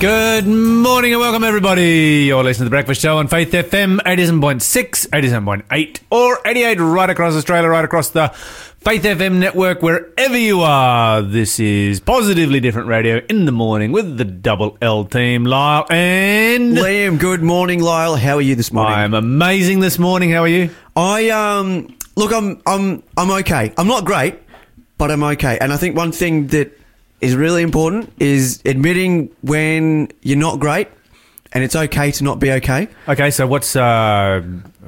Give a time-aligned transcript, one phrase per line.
[0.00, 2.24] Good morning and welcome, everybody.
[2.26, 7.34] You're listening to The Breakfast Show on Faith FM 87.6, 87.8, or 88 right across
[7.34, 11.22] Australia, right across the Faith FM network, wherever you are.
[11.22, 16.76] This is Positively Different Radio in the morning with the Double L team, Lyle and.
[16.76, 18.16] Liam, good morning, Lyle.
[18.16, 18.92] How are you this morning?
[18.94, 20.30] I'm amazing this morning.
[20.30, 20.68] How are you?
[20.94, 23.72] I um look, I'm I'm I'm okay.
[23.78, 24.34] I'm not great,
[24.98, 25.56] but I'm okay.
[25.58, 26.78] And I think one thing that
[27.24, 30.88] is really important is admitting when you're not great,
[31.52, 32.88] and it's okay to not be okay.
[33.08, 34.42] Okay, so what's uh,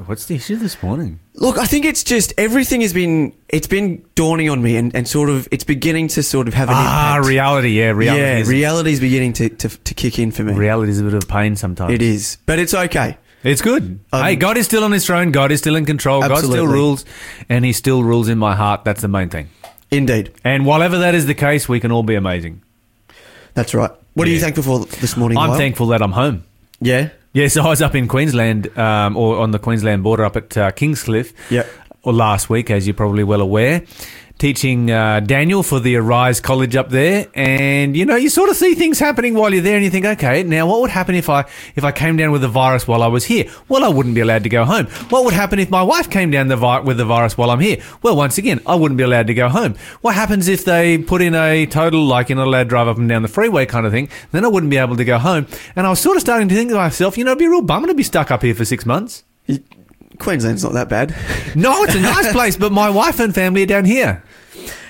[0.07, 1.19] what's the issue this morning?
[1.35, 5.07] Look, I think it's just everything has been it's been dawning on me, and, and
[5.07, 7.29] sort of it's beginning to sort of have an Ah, impact.
[7.29, 7.69] reality.
[7.79, 8.23] Yeah, reality.
[8.23, 10.55] yeah, is, reality's beginning to, to to kick in for me.
[10.55, 11.93] reality is a bit of a pain sometimes.
[11.93, 13.19] It is, but it's okay.
[13.45, 14.01] It's good.
[14.13, 15.31] Um, hey, God is still on his throne.
[15.31, 16.21] God is still in control.
[16.21, 17.05] God still rules,
[17.49, 18.85] and He still rules in my heart.
[18.85, 19.51] That's the main thing.
[19.91, 22.63] Indeed, And whatever that is the case, we can all be amazing.
[23.55, 23.91] that's right.
[24.15, 25.39] What are you thankful for this morning?
[25.39, 25.59] I'm Lyle?
[25.59, 26.45] thankful that I'm home.
[26.81, 27.11] Yeah.
[27.33, 30.57] Yeah, so I was up in Queensland, um, or on the Queensland border up at
[30.57, 31.67] uh, Kingscliff, Yep.
[32.03, 33.83] or last week, as you're probably well aware,
[34.39, 37.27] teaching uh, Daniel for the Arise College up there.
[37.35, 40.05] And you know, you sort of see things happening while you're there, and you think,
[40.05, 43.03] okay, now what would happen if I if I came down with the virus while
[43.03, 43.51] I was here?
[43.69, 44.87] Well, I wouldn't be allowed to go home.
[45.11, 47.61] What would happen if my wife came down the vi- with the virus while I'm
[47.61, 47.79] here?
[48.03, 49.75] Well, once again, I wouldn't be allowed to go home.
[50.01, 52.99] What happens if they put in a total like you're not allowed to drive up
[52.99, 54.09] and down the freeway kind of thing?
[54.33, 55.47] Then I wouldn't be able to go home.
[55.75, 57.51] And I was sort of starting to think to myself, you know, it'd be a
[57.51, 59.25] real bummer to be stuck up here for six months.
[60.19, 61.15] Queensland's not that bad.
[61.55, 64.23] No, it's a nice place, but my wife and family are down here.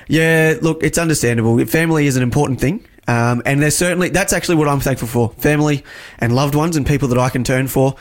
[0.09, 1.65] Yeah, look, it's understandable.
[1.67, 2.85] Family is an important thing.
[3.09, 5.31] Um, and there's certainly, that's actually what I'm thankful for.
[5.39, 5.85] Family
[6.19, 7.95] and loved ones and people that I can turn for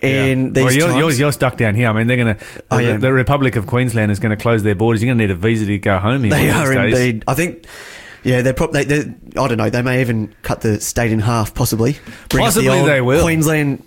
[0.00, 1.88] in these well, you're, you're, you're stuck down here.
[1.88, 2.44] I mean, they're going to.
[2.70, 5.02] The, the Republic of Queensland is going to close their borders.
[5.02, 6.30] You're going to need a visa to go home here.
[6.30, 7.08] they are these days.
[7.08, 7.24] indeed.
[7.28, 7.66] I think,
[8.22, 11.20] yeah, they're probably, they, they're, I don't know, they may even cut the state in
[11.20, 11.92] half, possibly.
[12.28, 13.22] Bring up the Possibly they will.
[13.22, 13.86] Queensland,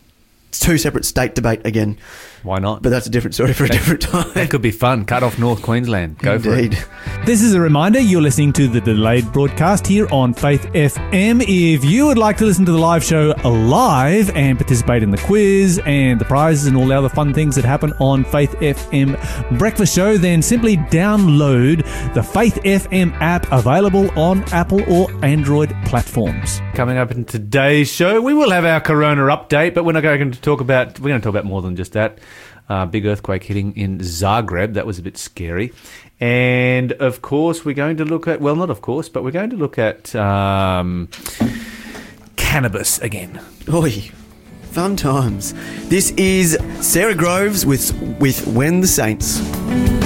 [0.59, 1.97] two separate state debate again.
[2.43, 2.81] Why not?
[2.81, 4.31] But that's a different story for a different time.
[4.33, 5.05] that could be fun.
[5.05, 6.19] Cut off North Queensland.
[6.19, 6.75] Go for it.
[7.25, 11.43] This is a reminder you're listening to the delayed broadcast here on Faith FM.
[11.47, 15.17] If you would like to listen to the live show live and participate in the
[15.17, 19.57] quiz and the prizes and all the other fun things that happen on Faith FM
[19.57, 26.61] Breakfast Show, then simply download the Faith FM app available on Apple or Android platforms.
[26.75, 30.31] Coming up in today's show, we will have our Corona update, but we're not going
[30.31, 30.99] to talk about.
[30.99, 32.19] We're going to talk about more than just that.
[32.69, 34.73] Uh, big earthquake hitting in Zagreb.
[34.73, 35.73] That was a bit scary.
[36.19, 38.41] And of course, we're going to look at.
[38.41, 41.09] Well, not of course, but we're going to look at um,
[42.35, 43.41] cannabis again.
[43.71, 44.09] Oi,
[44.71, 45.53] fun times.
[45.89, 49.96] This is Sara Groves with with When the Saints.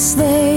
[0.00, 0.49] They.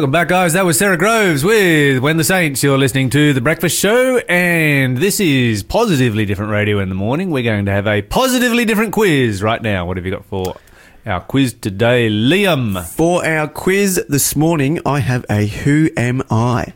[0.00, 0.54] Welcome back, guys.
[0.54, 2.62] That was Sara Groves with When the Saints.
[2.62, 7.30] You're listening to The Breakfast Show, and this is Positively Different Radio in the morning.
[7.30, 9.84] We're going to have a positively different quiz right now.
[9.84, 10.56] What have you got for
[11.04, 12.82] our quiz today, Liam?
[12.82, 16.72] For our quiz this morning, I have a Who Am I?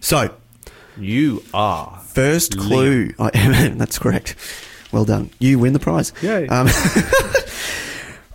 [0.00, 0.34] So,
[0.98, 2.00] You are.
[2.12, 3.14] first clue.
[3.20, 3.78] I am.
[3.78, 4.34] That's correct.
[4.90, 5.30] Well done.
[5.38, 6.12] You win the prize.
[6.20, 6.48] Yay.
[6.48, 6.66] Um,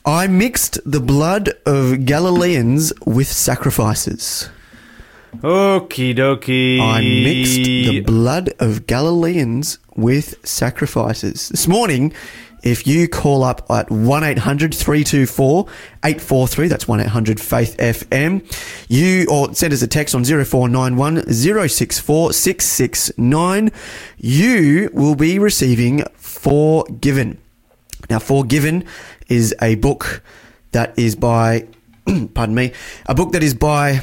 [0.08, 4.50] I mixed the blood of Galileans with sacrifices.
[5.40, 6.80] Okie dokie.
[6.80, 11.50] I mixed the blood of Galileans with sacrifices.
[11.50, 12.14] This morning,
[12.64, 15.66] if you call up at 1 800 324
[16.06, 18.46] 843, that's 1 800 Faith FM,
[18.88, 23.72] you or send us a text on 0491 064 669,
[24.16, 27.42] you will be receiving Forgiven.
[28.10, 28.86] Now, Forgiven
[29.30, 30.22] is a book
[30.72, 31.68] that is by,
[32.34, 32.74] pardon me,
[33.06, 34.02] a book that is by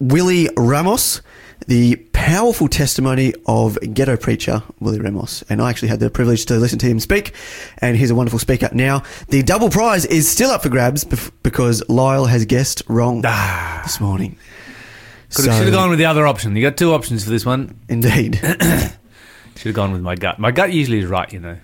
[0.00, 1.20] Willie Ramos,
[1.66, 5.42] the powerful testimony of ghetto preacher Willie Ramos.
[5.50, 7.34] And I actually had the privilege to listen to him speak,
[7.78, 8.68] and he's a wonderful speaker.
[8.72, 13.22] Now, the double prize is still up for grabs bef- because Lyle has guessed wrong
[13.26, 13.80] Ah.
[13.84, 14.36] this morning.
[15.34, 16.56] Could So- have, should have gone with the other option.
[16.56, 17.74] You got two options for this one.
[17.88, 18.40] Indeed.
[19.56, 20.38] Should have gone with my gut.
[20.38, 21.56] My gut usually is right, you know.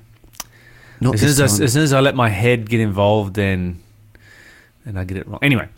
[1.04, 3.80] Not As soon as, I, as soon as I let my head get involved, then
[4.84, 5.38] then I get it wrong.
[5.42, 5.68] Anyway,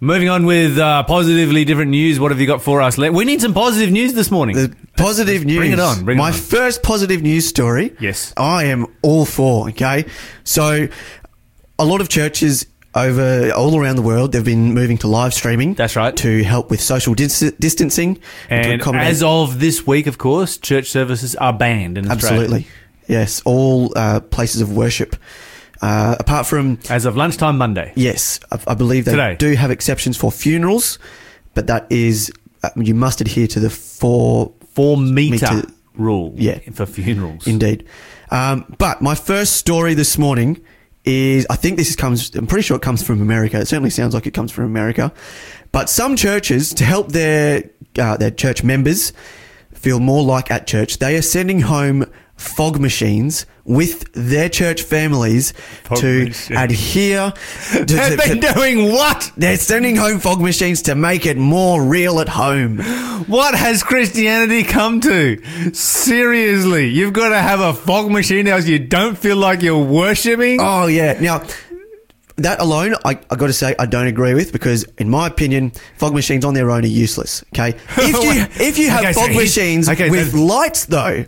[0.00, 2.18] moving on with uh, positively different news.
[2.18, 2.98] What have you got for us?
[2.98, 4.56] We need some positive news this morning.
[4.56, 5.58] The positive news.
[5.58, 6.32] Bring it on, bring it My on.
[6.32, 7.94] first positive news story.
[8.00, 8.32] Yes.
[8.36, 9.68] I am all for.
[9.68, 10.06] Okay,
[10.42, 10.88] so
[11.78, 15.74] a lot of churches over all around the world they've been moving to live streaming.
[15.74, 16.16] That's right.
[16.16, 18.16] To help with social dis- distancing
[18.48, 22.64] to and as of this week, of course, church services are banned in Australia.
[23.08, 25.16] Yes, all uh, places of worship.
[25.82, 27.92] Uh, apart from As of lunchtime Monday.
[27.94, 29.36] yes, I, I believe they Today.
[29.38, 30.98] do have exceptions for funerals,
[31.52, 32.32] but that is
[32.62, 35.68] uh, you must adhere to the four Four meter, Meter.
[35.94, 36.58] rule Yeah.
[36.72, 37.46] for funerals.
[37.46, 37.86] Indeed.
[38.30, 40.60] Um, but my first story this morning
[41.04, 43.60] is I think this comes, I'm pretty sure it comes from America.
[43.60, 45.12] It certainly sounds like it comes from America.
[45.70, 49.12] But some churches, to help their, uh, their church members
[49.74, 52.04] feel more like at church, they are sending home
[52.36, 55.52] fog machines with their church families
[55.84, 57.32] Fog to adhere
[57.72, 59.30] to, to- Have they to- doing what?
[59.36, 62.78] they're sending home fog machines to make it more real at home.
[63.26, 65.42] What has Christianity come to?
[65.74, 70.58] Seriously, you've got to have a fog machine else you don't feel like you're worshipping.
[70.60, 71.18] Oh yeah.
[71.20, 71.42] Now
[72.36, 75.70] that alone, I, I got to say, I don't agree with because, in my opinion,
[75.98, 77.44] fog machines on their own are useless.
[77.54, 81.24] Okay, if you if you have Okay, fog here's- machines okay, with lights, though,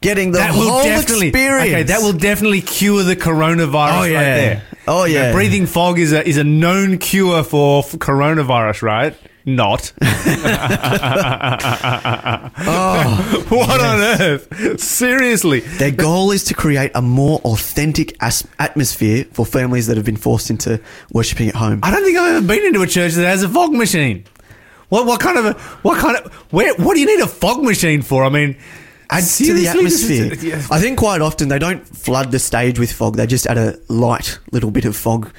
[0.00, 1.68] getting the that will whole experience.
[1.68, 1.82] okay.
[1.84, 4.36] That will definitely cure the coronavirus Oh, right yeah.
[4.36, 4.62] there.
[4.88, 5.32] Oh, You know, yeah.
[5.32, 9.14] breathing fog is a is a known cure for f- coronavirus, right?
[9.46, 9.92] Not.
[12.62, 14.80] Oh, what on earth?
[14.80, 15.60] Seriously.
[15.60, 20.16] their goal is to create a more authentic as- atmosphere for families that have been
[20.16, 20.80] forced into
[21.12, 21.80] worshiping at home.
[21.82, 24.24] I don't think I've ever been into a church that has a fog machine.
[24.88, 25.52] What what kind of a
[25.82, 28.24] what kind of where what do you need a fog machine for?
[28.24, 28.56] I mean,
[29.10, 30.34] Add to the this is- atmosphere.
[30.58, 30.66] yeah.
[30.70, 33.16] I think quite often they don't flood the stage with fog.
[33.16, 35.30] They just add a light little bit of fog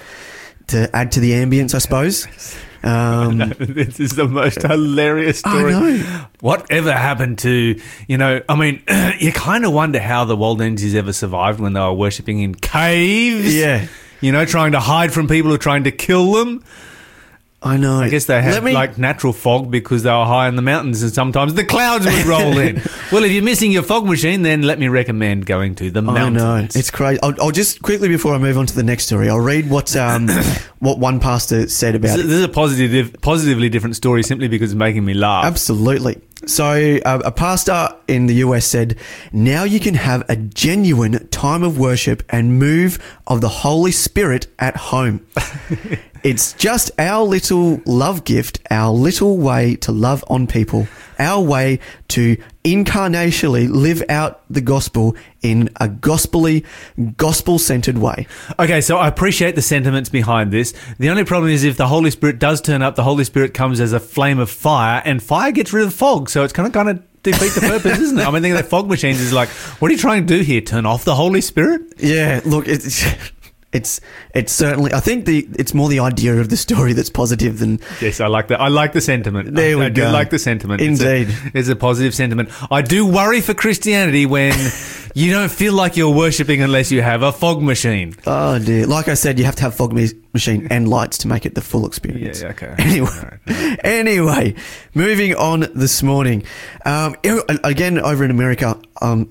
[0.67, 2.27] to add to the ambience, I suppose.
[2.83, 5.71] Um, this is the most hilarious I story.
[5.71, 6.25] know.
[6.39, 8.81] Whatever happened to, you know, I mean,
[9.19, 13.53] you kind of wonder how the Waldenses ever survived when they were worshipping in caves.
[13.55, 13.85] Yeah.
[14.19, 16.63] You know, trying to hide from people who are trying to kill them.
[17.63, 17.99] I know.
[17.99, 21.03] I guess they had me- like natural fog because they were high in the mountains
[21.03, 22.81] and sometimes the clouds would roll in.
[23.11, 26.03] Well, if you're missing your fog machine, then let me recommend going to the I
[26.03, 26.37] mountains.
[26.73, 27.19] know it's crazy.
[27.21, 29.93] I'll, I'll just quickly before I move on to the next story, I'll read what
[29.97, 30.29] um,
[30.79, 32.27] what one pastor said about This it.
[32.27, 35.43] this is a positive, positively different story simply because it's making me laugh.
[35.43, 36.21] Absolutely.
[36.45, 38.95] So, uh, a pastor in the US said,
[39.33, 44.47] Now you can have a genuine time of worship and move of the Holy Spirit
[44.57, 45.27] at home.
[46.23, 50.87] it's just our little love gift, our little way to love on people,
[51.17, 56.65] our way to incarnationally live out the gospel in a gospelly,
[57.17, 58.27] gospel centered way.
[58.59, 60.73] Okay, so I appreciate the sentiments behind this.
[60.99, 63.79] The only problem is if the Holy Spirit does turn up, the Holy Spirit comes
[63.79, 66.73] as a flame of fire, and fire gets rid of fog, so it's kind of
[66.73, 68.27] kind of defeat the purpose, isn't it?
[68.27, 70.61] I mean, thinking that fog machines is like, what are you trying to do here?
[70.61, 71.81] Turn off the Holy Spirit?
[71.97, 73.03] Yeah, look, it's
[73.73, 74.01] it's
[74.33, 74.93] it's certainly.
[74.93, 78.27] I think the it's more the idea of the story that's positive than Yes, I
[78.27, 78.59] like that.
[78.59, 79.55] I like the sentiment.
[79.55, 80.81] There I, we I do like the sentiment.
[80.81, 81.37] It's a- Indeed.
[81.53, 82.49] it's a, positive sentiment.
[82.69, 84.53] I do worry for Christianity when
[85.13, 88.15] You don't feel like you're worshipping unless you have a fog machine.
[88.25, 88.87] Oh dear!
[88.87, 91.61] Like I said, you have to have fog machine and lights to make it the
[91.61, 92.41] full experience.
[92.41, 92.75] Yeah, okay.
[92.77, 93.39] Anyway,
[93.83, 94.55] anyway,
[94.93, 96.43] moving on this morning.
[96.85, 97.15] Um,
[97.63, 99.27] again, over in America, um,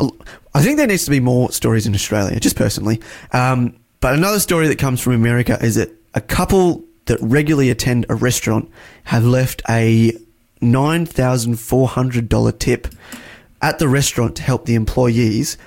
[0.55, 3.01] I think there needs to be more stories in Australia, just personally.
[3.33, 8.07] Um, but another story that comes from America is that a couple that regularly attend
[8.09, 8.71] a restaurant
[9.05, 10.13] have left a
[10.61, 12.89] nine thousand four hundred dollar tip
[13.63, 15.59] at the restaurant to help the employees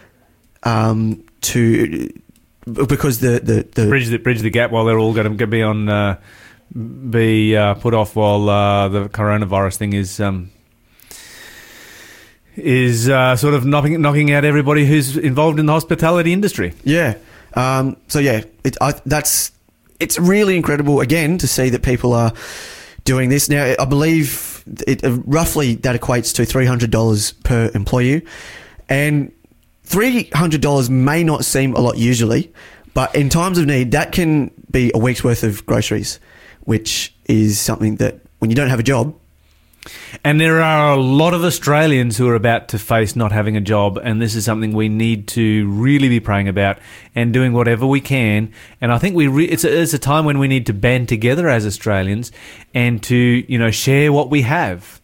[0.64, 2.10] um, to
[2.66, 5.62] because the the, the Bridge the bridge the gap while they're all going to be
[5.62, 6.20] on uh,
[7.10, 10.50] be uh, put off while uh, the coronavirus thing is um,
[12.56, 16.74] is uh, sort of knocking knocking out everybody who's involved in the hospitality industry.
[16.84, 17.16] Yeah.
[17.56, 19.52] Um, so yeah, it, I, that's
[20.00, 22.34] it's really incredible again to see that people are
[23.04, 23.76] doing this now.
[23.80, 28.26] I believe it uh, roughly that equates to three hundred dollars per employee,
[28.90, 29.32] and
[29.84, 32.52] three hundred dollars may not seem a lot usually,
[32.94, 36.20] but in times of need, that can be a week's worth of groceries,
[36.62, 39.16] which is something that when you don't have a job,
[40.24, 43.62] And there are a lot of Australians who are about to face not having a
[43.62, 46.80] job, and this is something we need to really be praying about
[47.14, 48.52] and doing whatever we can.
[48.80, 51.10] And I think we re- it's a, it's a time when we need to band
[51.10, 52.32] together as Australians
[52.74, 55.02] and to you know share what we have.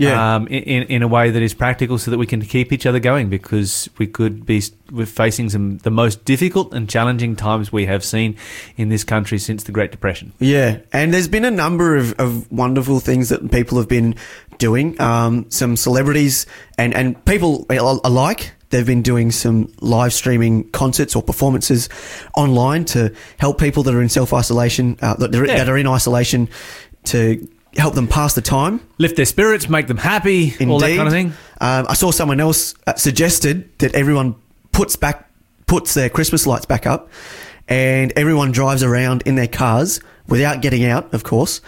[0.00, 0.34] Yeah.
[0.36, 2.98] Um, in, in a way that is practical, so that we can keep each other
[3.00, 7.86] going, because we could be we're facing some the most difficult and challenging times we
[7.86, 8.36] have seen
[8.76, 10.32] in this country since the Great Depression.
[10.38, 14.14] Yeah, and there's been a number of, of wonderful things that people have been
[14.58, 14.98] doing.
[15.00, 16.46] Um, some celebrities
[16.78, 21.88] and, and people alike, they've been doing some live streaming concerts or performances
[22.36, 25.58] online to help people that are in self isolation, uh, that, Yeah.
[25.58, 26.48] that are in isolation,
[27.04, 27.46] to
[27.76, 28.80] help them pass the time.
[28.98, 30.96] Lift their spirits, make them happy, all that Indeed.
[30.96, 31.26] kind of thing.
[31.60, 34.34] Um, I saw someone else uh, suggested that everyone
[34.72, 35.28] puts back
[35.66, 37.10] puts their Christmas lights back up,
[37.68, 41.60] and everyone drives around in their cars without getting out, of course,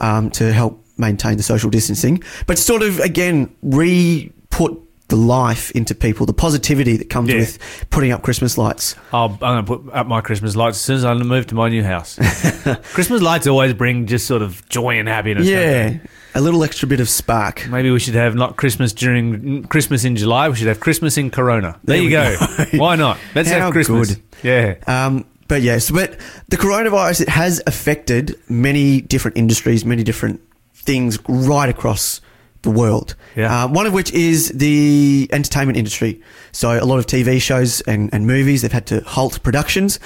[0.00, 2.22] um, to help maintain the social distancing.
[2.46, 7.36] But sort of again re put the life into people, the positivity that comes Yeah.
[7.36, 8.96] with putting up Christmas lights.
[9.12, 11.54] I'll, I'm going to put up my Christmas lights as soon as I move to
[11.54, 12.16] my new house.
[12.92, 15.46] Christmas lights always bring just sort of joy and happiness.
[15.46, 15.98] Yeah,
[16.34, 17.68] a little extra bit of spark.
[17.68, 20.48] Maybe we should have not Christmas during Christmas in July.
[20.48, 21.78] We should have Christmas in Corona.
[21.84, 22.36] There, There you go.
[22.38, 22.64] go.
[22.78, 23.18] Why not?
[23.34, 24.16] Let's How have Christmas.
[24.16, 24.22] good.
[24.42, 24.74] Yeah.
[25.06, 30.40] Um, but yes, but the coronavirus it has affected many different industries, many different
[30.74, 32.20] things right across
[32.62, 33.14] the world.
[33.34, 33.64] Yeah.
[33.64, 36.20] Uh, one of which is the entertainment industry.
[36.52, 40.00] So a lot of TV shows and, and movies they've had to halt productions.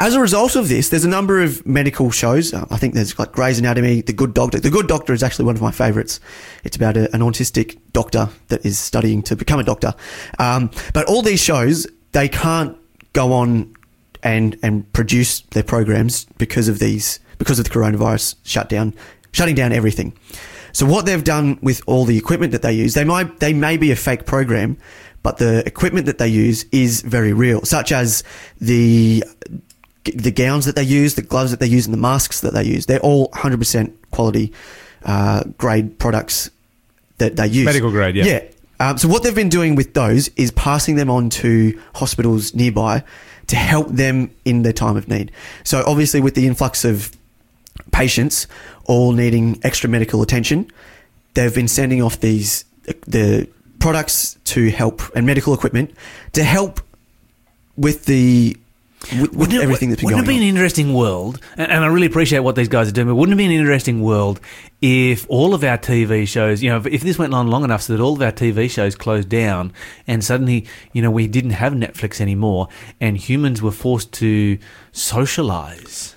[0.00, 2.54] As a result of this, there's a number of medical shows.
[2.54, 4.60] Uh, I think there's like Grey's Anatomy, The Good Doctor.
[4.60, 6.20] The Good Doctor is actually one of my favourites.
[6.62, 9.94] It's about a, an autistic doctor that is studying to become a doctor.
[10.38, 12.76] Um, but all these shows, they can't
[13.12, 13.74] go on
[14.22, 18.94] and and produce their programs because of these because of the coronavirus shutdown,
[19.32, 20.12] shutting down everything.
[20.78, 23.76] So what they've done with all the equipment that they use, they might they may
[23.76, 24.78] be a fake program,
[25.24, 28.22] but the equipment that they use is very real, such as
[28.60, 29.24] the
[30.04, 32.62] the gowns that they use, the gloves that they use, and the masks that they
[32.62, 32.86] use.
[32.86, 34.52] They're all 100% quality
[35.04, 36.48] uh, grade products
[37.16, 37.64] that they use.
[37.64, 38.24] Medical grade, yeah.
[38.24, 38.42] Yeah.
[38.78, 43.02] Um, so what they've been doing with those is passing them on to hospitals nearby
[43.48, 45.32] to help them in their time of need.
[45.64, 47.17] So obviously, with the influx of
[48.02, 48.46] patients
[48.84, 50.58] all needing extra medical attention,
[51.34, 52.64] they've been sending off these
[53.06, 53.48] the
[53.80, 55.88] products to help and medical equipment
[56.32, 56.80] to help
[57.76, 58.56] with the
[59.20, 60.42] with, with it- everything that's been wouldn't going it be on.
[60.42, 61.38] an interesting world?
[61.56, 63.06] And, and I really appreciate what these guys are doing.
[63.06, 64.40] But wouldn't it be an interesting world
[64.80, 67.82] if all of our TV shows, you know, if, if this went on long enough
[67.82, 69.72] so that all of our TV shows closed down,
[70.08, 72.68] and suddenly, you know, we didn't have Netflix anymore,
[73.00, 74.58] and humans were forced to
[74.92, 76.14] socialize.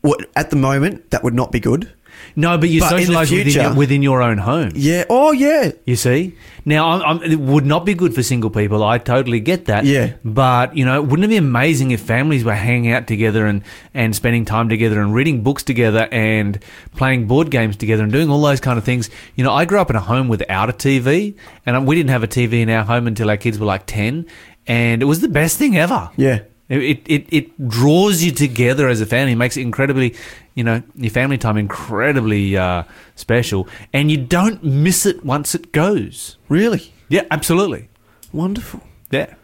[0.00, 1.92] What, at the moment, that would not be good.
[2.36, 4.70] No, but you But in the socialize within your, within your own home.
[4.74, 5.04] Yeah.
[5.10, 5.72] Oh, yeah.
[5.84, 8.84] You see, now I'm, I'm, it would not be good for single people.
[8.84, 9.84] I totally get that.
[9.84, 10.12] Yeah.
[10.24, 13.62] But you know, wouldn't it be amazing if families were hanging out together and
[13.94, 16.62] and spending time together and reading books together and
[16.94, 19.10] playing board games together and doing all those kind of things?
[19.34, 21.36] You know, I grew up in a home without a TV,
[21.66, 23.86] and um, we didn't have a TV in our home until our kids were like
[23.86, 24.26] ten,
[24.66, 26.10] and it was the best thing ever.
[26.16, 26.40] Yeah.
[26.68, 30.14] It, it, it draws you together as a family, makes it incredibly,
[30.54, 32.82] you know, your family time incredibly uh,
[33.16, 36.36] special, and you don't miss it once it goes.
[36.50, 36.92] Really?
[37.08, 37.88] Yeah, absolutely.
[38.34, 38.82] Wonderful.
[39.10, 39.34] Yeah,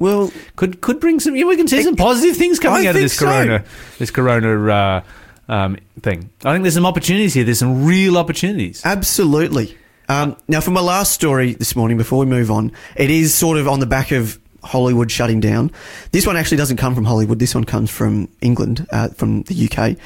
[0.00, 1.36] Well, could could bring some.
[1.36, 3.26] Yeah, we can see some positive things coming I out of this so.
[3.26, 3.64] corona,
[4.00, 5.02] this corona uh,
[5.48, 6.30] um, thing.
[6.44, 7.44] I think there's some opportunities here.
[7.44, 8.82] There's some real opportunities.
[8.84, 9.78] absolutely.
[10.08, 13.56] Um, now, for my last story this morning, before we move on, it is sort
[13.56, 15.70] of on the back of Hollywood shutting down.
[16.12, 17.38] This one actually doesn't come from Hollywood.
[17.38, 19.96] This one comes from England, uh, from the UK.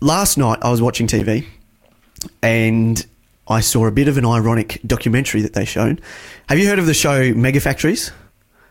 [0.00, 1.46] Last night, I was watching TV,
[2.42, 3.04] and
[3.48, 6.00] I saw a bit of an ironic documentary that they shown.
[6.48, 8.10] Have you heard of the show Mega Factories?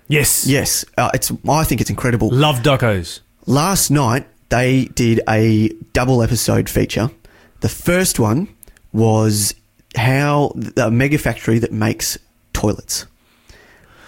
[0.08, 0.46] Yes.
[0.46, 1.32] Yes, uh, it's.
[1.48, 2.30] I think it's incredible.
[2.30, 3.22] Love docos.
[3.46, 7.10] Last night they did a double episode feature.
[7.62, 8.50] The first one
[8.92, 9.56] was
[9.96, 12.18] how the mega factory that makes
[12.54, 13.06] toilets,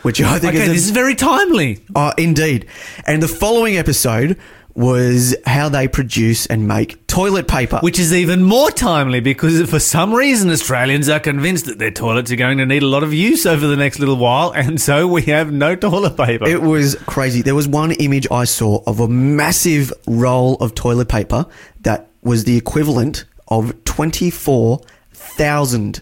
[0.04, 1.80] which I think Okay, is, this is very timely.
[1.96, 2.68] Oh, indeed.
[3.08, 4.38] And the following episode
[4.76, 7.80] was how they produce and make toilet paper.
[7.82, 12.32] Which is even more timely because for some reason Australians are convinced that their toilets
[12.32, 15.08] are going to need a lot of use over the next little while, and so
[15.08, 16.48] we have no toilet paper.
[16.48, 17.44] It was crazy.
[17.44, 21.46] There was one image I saw of a massive roll of toilet paper
[21.82, 26.02] that was the equivalent of 24,000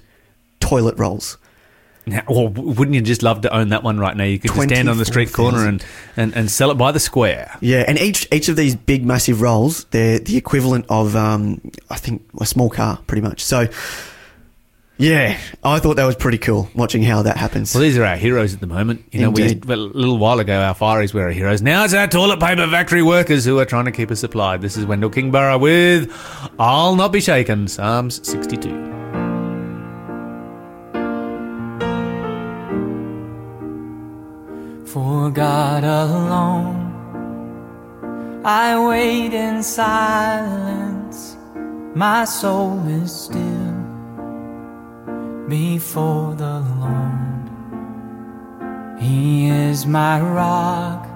[0.61, 1.37] toilet rolls.
[2.05, 4.23] Now, well, wouldn't you just love to own that one right now?
[4.23, 5.85] You could just stand on the street corner and,
[6.17, 7.55] and, and sell it by the square.
[7.61, 11.97] Yeah, and each each of these big massive rolls, they're the equivalent of um, I
[11.97, 13.43] think a small car, pretty much.
[13.43, 13.67] So,
[14.97, 17.73] yeah, I thought that was pretty cool watching how that happens.
[17.73, 19.05] Well, these are our heroes at the moment.
[19.11, 19.69] You know, we Indeed.
[19.69, 21.61] a little while ago, our fireys were our heroes.
[21.61, 24.61] Now it's our toilet paper factory workers who are trying to keep us supplied.
[24.61, 26.11] This is Wendell Kimbrough with
[26.59, 28.90] I'll Not Be Shaken, Psalms 62.
[34.93, 36.91] For God alone,
[38.43, 41.37] I wait in silence.
[41.95, 43.71] My soul is still
[45.47, 47.49] before the Lord.
[48.99, 51.07] He is my rock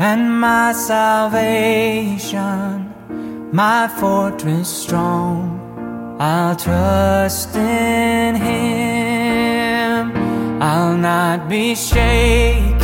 [0.00, 2.32] and my salvation,
[3.52, 5.60] my fortress strong.
[6.18, 7.93] I'll trust in
[11.36, 12.78] not be shaken.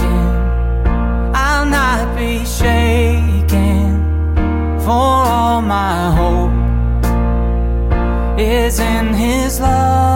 [1.35, 4.03] I'll not be shaken.
[4.81, 6.51] For all my hope
[8.41, 10.10] is in His love.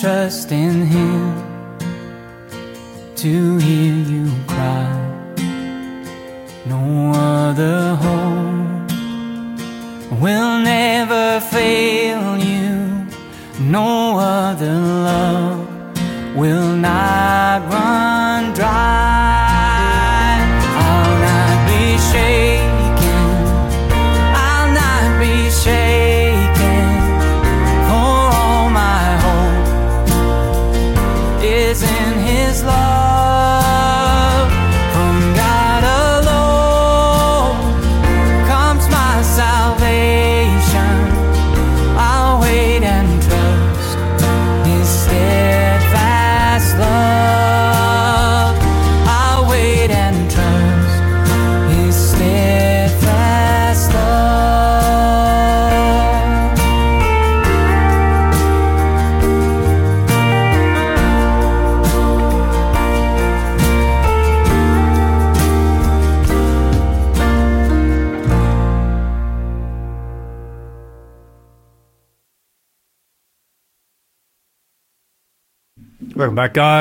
[0.00, 1.15] Trust in Him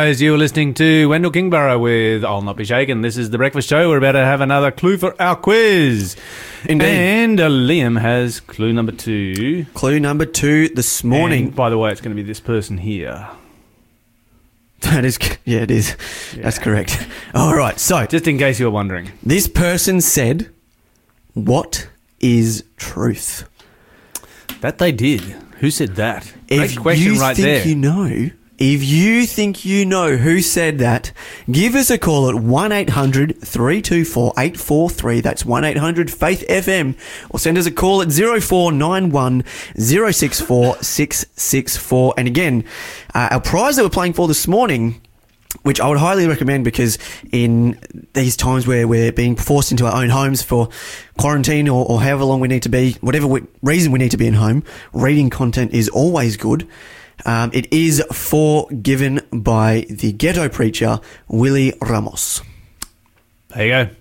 [0.06, 0.22] guys.
[0.22, 3.02] You're listening to Wendell Kimbrough with I'll Not Be Shaken.
[3.02, 3.90] This is The Breakfast Show.
[3.90, 6.16] We're about to have another clue for our quiz.
[6.66, 6.86] Indeed.
[6.86, 9.66] And uh, Liam has clue number two.
[9.74, 11.46] Clue number two this morning.
[11.46, 13.28] And by the way, it's going to be this person here.
[14.82, 15.98] That is, yeah, it is.
[16.36, 17.08] That's correct.
[17.34, 17.80] All right.
[17.80, 19.12] So Just in case you were wondering.
[19.24, 20.52] this person said,
[21.34, 21.90] "What
[22.20, 23.50] is truth?"
[24.62, 25.22] That they did.
[25.62, 26.32] Who said that?
[26.48, 27.68] Great question you right think there.
[27.68, 31.12] you know, if you think you know who said that,
[31.52, 35.22] give us a call at 1-800-324-843.
[35.22, 36.96] That's 1-800-FAITH-FM.
[37.30, 39.44] Or send us a call at 0491
[39.78, 42.14] 064 664.
[42.18, 42.64] And again,
[43.14, 45.02] uh, our prize that we're playing for this morning
[45.64, 46.98] which I would highly recommend because
[47.32, 47.80] in
[48.14, 50.70] these times where we're being forced into our own homes for
[51.18, 54.18] quarantine or, or however long we need to be, whatever we, reason we need to
[54.18, 54.64] be in home,
[54.94, 56.68] reading content is always good.
[57.26, 62.42] Um, it is forgiven by the ghetto preacher Willie Ramos.
[63.50, 63.96] There you go.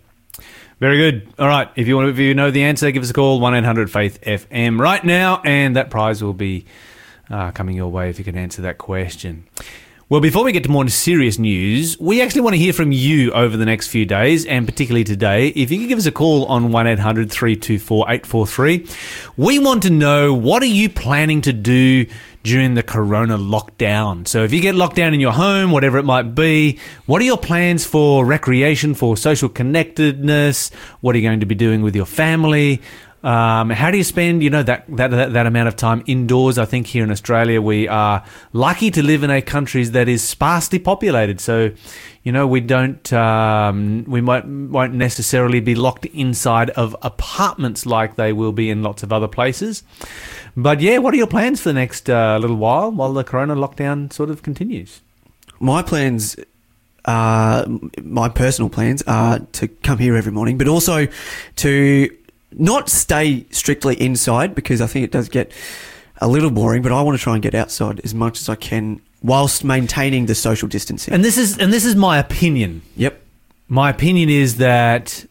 [0.80, 1.32] Very good.
[1.38, 1.70] All right.
[1.76, 3.90] If you want, if you know the answer, give us a call one eight hundred
[3.90, 6.66] Faith FM right now, and that prize will be
[7.30, 9.44] uh, coming your way if you can answer that question.
[10.10, 13.32] Well, before we get to more serious news, we actually want to hear from you
[13.32, 15.48] over the next few days, and particularly today.
[15.48, 18.86] If you could give us a call on 1 800 324 843,
[19.38, 22.04] we want to know what are you planning to do
[22.42, 24.28] during the corona lockdown.
[24.28, 27.24] So if you get locked down in your home, whatever it might be, what are
[27.24, 30.70] your plans for recreation, for social connectedness?
[31.00, 32.82] What are you going to be doing with your family?
[33.24, 36.58] Um, how do you spend, you know, that, that, that, that amount of time indoors?
[36.58, 40.22] I think here in Australia, we are lucky to live in a country that is
[40.22, 41.40] sparsely populated.
[41.40, 41.70] So,
[42.22, 48.16] you know, we don't, um, we might, won't necessarily be locked inside of apartments like
[48.16, 49.84] they will be in lots of other places.
[50.54, 53.56] But yeah, what are your plans for the next uh, little while while the corona
[53.56, 55.00] lockdown sort of continues?
[55.60, 56.36] My plans,
[57.06, 57.64] uh,
[58.02, 61.08] my personal plans are to come here every morning, but also
[61.56, 62.16] to
[62.58, 65.52] not stay strictly inside because I think it does get
[66.18, 68.54] a little boring, but I want to try and get outside as much as I
[68.54, 71.14] can whilst maintaining the social distancing.
[71.14, 72.82] And this is, and this is my opinion.
[72.96, 73.20] yep.
[73.68, 75.24] My opinion is that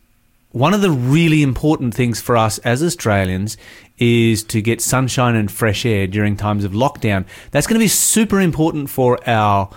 [0.52, 3.58] one of the really important things for us as Australians
[3.98, 7.26] is to get sunshine and fresh air during times of lockdown.
[7.52, 9.70] That's going to be super important for our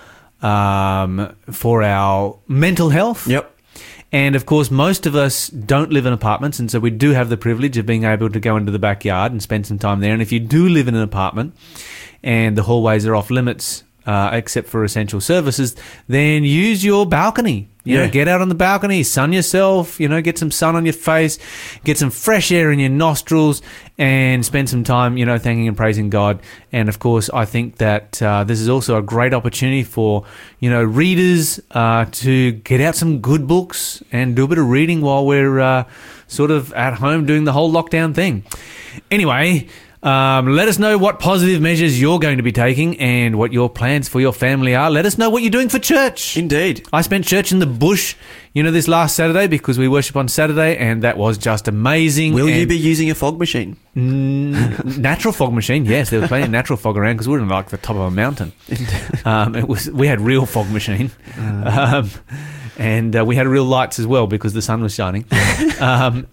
[0.43, 3.27] um, for our mental health.
[3.27, 3.56] Yep.
[4.17, 7.29] And of course, most of us don't live in apartments, and so we do have
[7.29, 10.15] the privilege of being able to go into the backyard and spend some time there.
[10.15, 11.55] And if you do live in an apartment
[12.23, 15.77] and the hallways are off limits, uh, except for essential services,
[16.09, 17.69] then use your balcony.
[17.87, 20.01] You know, get out on the balcony, sun yourself.
[20.01, 21.38] You know, get some sun on your face,
[21.85, 23.62] get some fresh air in your nostrils,
[23.96, 25.16] and spend some time.
[25.16, 26.40] You know, thanking and praising God.
[26.72, 30.25] And of course, I think that uh, this is also a great opportunity for
[30.59, 34.68] you know readers uh, to get out some good books and do a bit of
[34.68, 35.85] reading while we're uh,
[36.27, 38.44] sort of at home doing the whole lockdown thing.
[39.11, 39.68] Anyway.
[40.07, 43.69] Um, let us know what positive measures you're going to be taking and what your
[43.69, 44.88] plans for your family are.
[44.88, 46.37] Let us know what you're doing for church.
[46.37, 46.87] Indeed.
[46.92, 48.14] I spent church in the bush,
[48.53, 52.35] you know, this last Saturday because we worship on Saturday, and that was just amazing.
[52.35, 53.77] Will you be using a fog machine?
[53.97, 55.85] Mm, natural fog machine?
[55.85, 57.97] Yes, there was plenty of natural fog around because we were in like the top
[57.97, 58.53] of a mountain.
[59.25, 62.09] Um, it was we had real fog machine, um,
[62.79, 65.25] and uh, we had real lights as well because the sun was shining
[65.81, 66.29] um,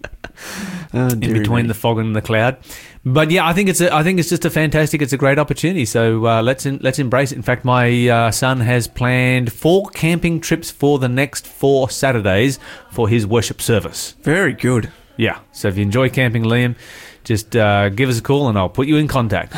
[0.94, 1.68] Oh, in between me.
[1.68, 2.56] the fog and the cloud.
[3.04, 5.02] But yeah, I think it's a, I think it's just a fantastic.
[5.02, 5.84] It's a great opportunity.
[5.84, 7.36] So uh, let's in, let's embrace it.
[7.36, 12.60] In fact, my uh, son has planned four camping trips for the next four Saturdays
[12.92, 14.12] for his worship service.
[14.22, 14.92] Very good.
[15.16, 15.40] Yeah.
[15.52, 16.76] So if you enjoy camping, Liam,
[17.24, 19.54] just uh, give us a call and I'll put you in contact.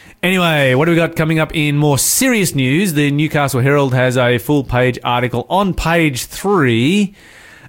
[0.22, 2.92] anyway, what do we got coming up in more serious news?
[2.92, 7.14] The Newcastle Herald has a full page article on page three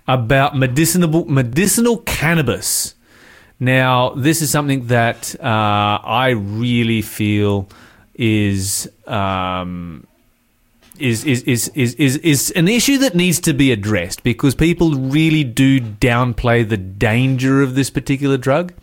[0.08, 2.96] about medicinal medicinal cannabis.
[3.60, 7.67] Now, this is something that uh, I really feel
[8.15, 8.89] is.
[9.06, 10.06] Um,
[11.00, 14.96] is, is, is, is, is, is an issue that needs to be addressed because people
[14.96, 18.74] really do downplay the danger of this particular drug.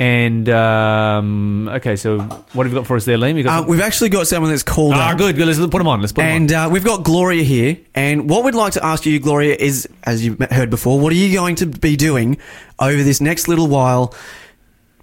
[0.00, 2.20] And um, okay, so
[2.54, 3.36] what have you got for us there, Liam?
[3.36, 5.18] You got Uh, we've actually got someone that's called ah, up.
[5.18, 5.46] good, good.
[5.46, 6.00] Let's put them on.
[6.00, 7.76] Let's put them And uh, we've got Gloria here.
[7.94, 11.16] And what we'd like to ask you, Gloria, is as you heard before, what are
[11.16, 12.38] you going to be doing
[12.78, 14.14] over this next little while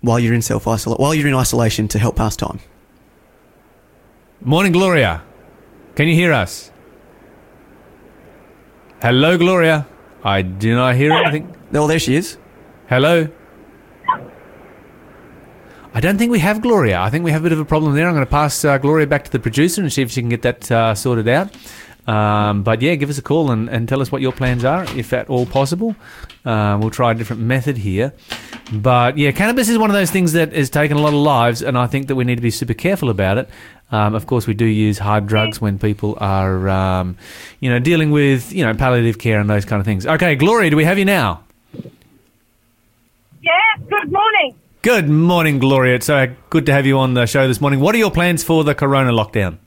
[0.02, 2.60] while you're in self isolation, while you're in isolation to help pass time?
[4.42, 5.22] Morning, Gloria.
[5.94, 6.72] Can you hear us?
[9.00, 9.86] Hello, Gloria.
[10.24, 11.54] I do not hear anything.
[11.74, 12.38] Oh, there she is.
[12.88, 13.28] Hello.
[15.98, 17.02] I don't think we have Gloria.
[17.02, 18.08] I think we have a bit of a problem there.
[18.08, 20.30] I'm going to pass uh, Gloria back to the producer and see if she can
[20.30, 21.50] get that uh, sorted out.
[22.06, 24.84] Um, but yeah, give us a call and, and tell us what your plans are,
[24.96, 25.96] if at all possible.
[26.46, 28.14] Uh, we'll try a different method here.
[28.72, 31.64] But yeah, cannabis is one of those things that has taken a lot of lives,
[31.64, 33.50] and I think that we need to be super careful about it.
[33.92, 37.18] Um, of course, we do use hard drugs when people are, um,
[37.60, 40.06] you know, dealing with, you know, palliative care and those kind of things.
[40.06, 41.42] Okay, Gloria, do we have you now?
[43.42, 43.52] Yeah,
[43.90, 44.54] good morning.
[44.84, 45.96] Good morning, Gloria.
[45.96, 47.80] It's uh, good to have you on the show this morning.
[47.80, 49.58] What are your plans for the corona lockdown?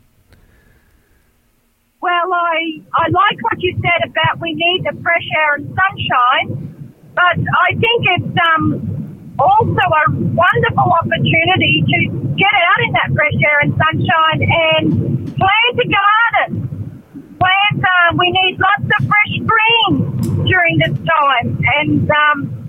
[2.01, 6.95] Well, I, I like what you said about we need the fresh air and sunshine,
[7.15, 11.99] but I think it's um, also a wonderful opportunity to
[12.39, 17.35] get out in that fresh air and sunshine and plant a garden.
[17.37, 22.60] Plant, uh, we need lots of fresh greens during this time, and um,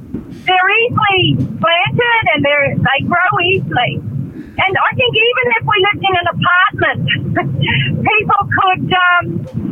[0.46, 1.24] they're easily
[1.60, 4.02] planted and they're, they grow easily.
[4.52, 7.02] And I think even if we lived in an apartment,
[8.10, 9.24] people could, um,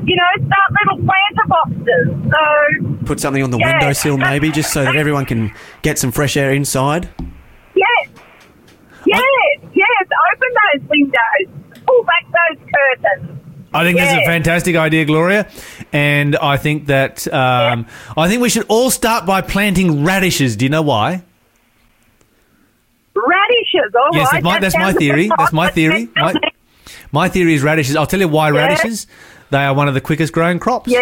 [0.07, 2.05] you know, start little planter boxes.
[2.31, 3.71] So, Put something on the Yeah.
[3.73, 5.51] windowsill, maybe, just so that everyone can
[5.81, 7.09] get some fresh air inside.
[7.75, 8.09] yes,
[9.05, 13.39] yes, yes, open those windows, pull back those curtains.
[13.73, 15.47] I think that's a fantastic idea, Gloria,
[15.93, 17.85] and I think that um,
[18.17, 20.55] I think we should all start by planting radishes.
[20.55, 21.23] Do you know why?
[23.15, 25.29] Radishes, all yes, right, that's my, that's my theory.
[25.37, 26.09] That's my theory.
[26.15, 26.33] My,
[27.11, 27.95] my theory is radishes.
[27.95, 28.59] I'll tell you why Yeah.
[28.67, 29.07] radishes.
[29.49, 30.89] They are one of the quickest growing crops.
[30.91, 31.01] Yeah,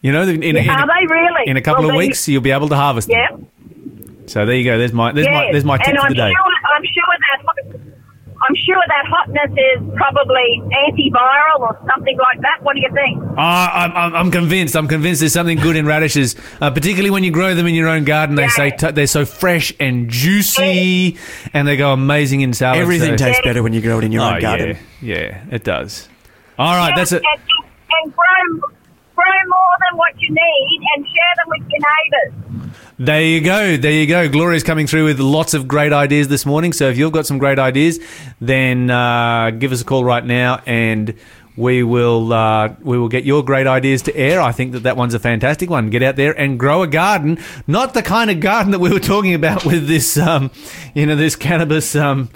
[0.00, 1.42] You know, in, in, in, are they really?
[1.50, 3.16] in a couple Well, of weeks, you'll be able to harvest them.
[3.18, 4.06] Yeah.
[4.26, 4.78] So there you go.
[4.78, 6.30] There's my there's my there's my tip and for I'm the day.
[6.32, 7.13] Sure, I'm sure
[8.46, 12.62] I'm sure that hotness is probably antiviral or something like that.
[12.62, 13.22] What do you think?
[13.38, 14.76] Ah, I'm, I'm, I'm convinced.
[14.76, 17.88] I'm convinced there's something good in radishes, uh, particularly when you grow them in your
[17.88, 18.36] own garden.
[18.36, 18.48] They Yeah.
[18.50, 21.16] say t- they're so fresh and juicy,
[21.52, 22.80] and they go amazing in salads.
[22.80, 24.76] Everything so- tastes better when you grow it in your Oh own garden.
[25.00, 26.08] yeah, yeah, it does.
[26.58, 27.22] All right, that's it.
[27.24, 27.40] And,
[28.04, 28.68] and grow,
[29.16, 32.43] grow more than what you need and share them with your neighbours.
[32.96, 33.76] There you go.
[33.76, 34.28] There you go.
[34.28, 36.72] Gloria's coming through with lots of great ideas this morning.
[36.72, 37.98] So if you've got some great ideas,
[38.40, 41.12] then uh, give us a call right now, and
[41.56, 44.40] we will uh, we will get your great ideas to air.
[44.40, 45.90] I think that that one's a fantastic one.
[45.90, 49.00] Get out there and grow a garden, not the kind of garden that we were
[49.00, 50.52] talking about with this, um,
[50.94, 51.96] you know, this cannabis.
[51.96, 52.30] Um,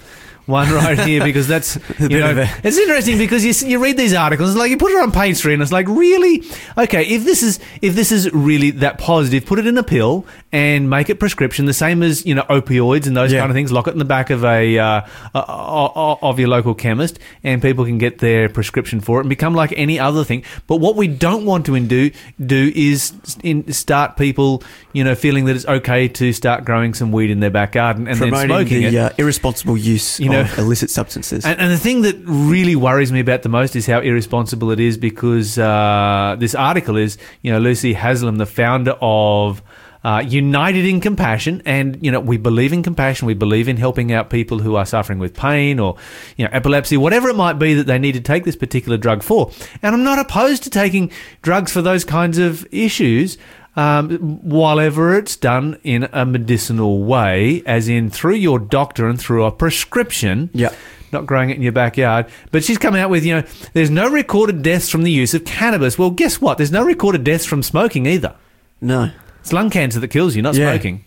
[0.49, 4.13] one right here because that's you know a- it's interesting because you, you read these
[4.13, 6.43] articles, like you put it on page three, and it's like, really,
[6.77, 10.25] okay, if this is if this is really that positive, put it in a pill
[10.51, 13.39] and make it prescription, the same as you know opioids and those Yeah.
[13.39, 13.71] kind of things.
[13.71, 15.01] Lock it in the back of a uh,
[15.35, 19.73] of your local chemist, and people can get their prescription for it and become like
[19.77, 20.43] any other thing.
[20.67, 22.11] But what we don't want to do
[22.43, 27.11] do is in, start people, you know, feeling that it's okay to start growing some
[27.11, 28.99] weed in their back garden and then Promoting smoking the it.
[28.99, 31.45] uh, irresponsible use You know- of illicit substances.
[31.45, 34.79] And, and the thing that really worries me about the most is how irresponsible it
[34.79, 39.61] is because uh, this article is, you know, Lucy Haslam, the founder of
[40.03, 43.25] uh, United in Compassion, and you know we believe in compassion.
[43.25, 45.97] We believe in helping out people who are suffering with pain or
[46.37, 49.23] you know epilepsy, whatever it might be that they need to take this particular drug
[49.23, 49.51] for.
[49.81, 53.37] And I'm not opposed to taking drugs for those kinds of issues
[53.75, 54.09] um,
[54.41, 59.45] while ever it's done in a medicinal way, as in through your doctor and through
[59.45, 60.49] a prescription.
[60.53, 60.73] Yeah.
[61.11, 62.27] Not growing it in your backyard.
[62.51, 65.43] But she's coming out with, you know, there's no recorded deaths from the use of
[65.43, 65.97] cannabis.
[65.97, 66.57] Well, guess what?
[66.57, 68.35] There's no recorded deaths from smoking either.
[68.81, 69.11] no.
[69.39, 70.69] It's lung cancer that kills you, not Yeah.
[70.71, 71.05] smoking.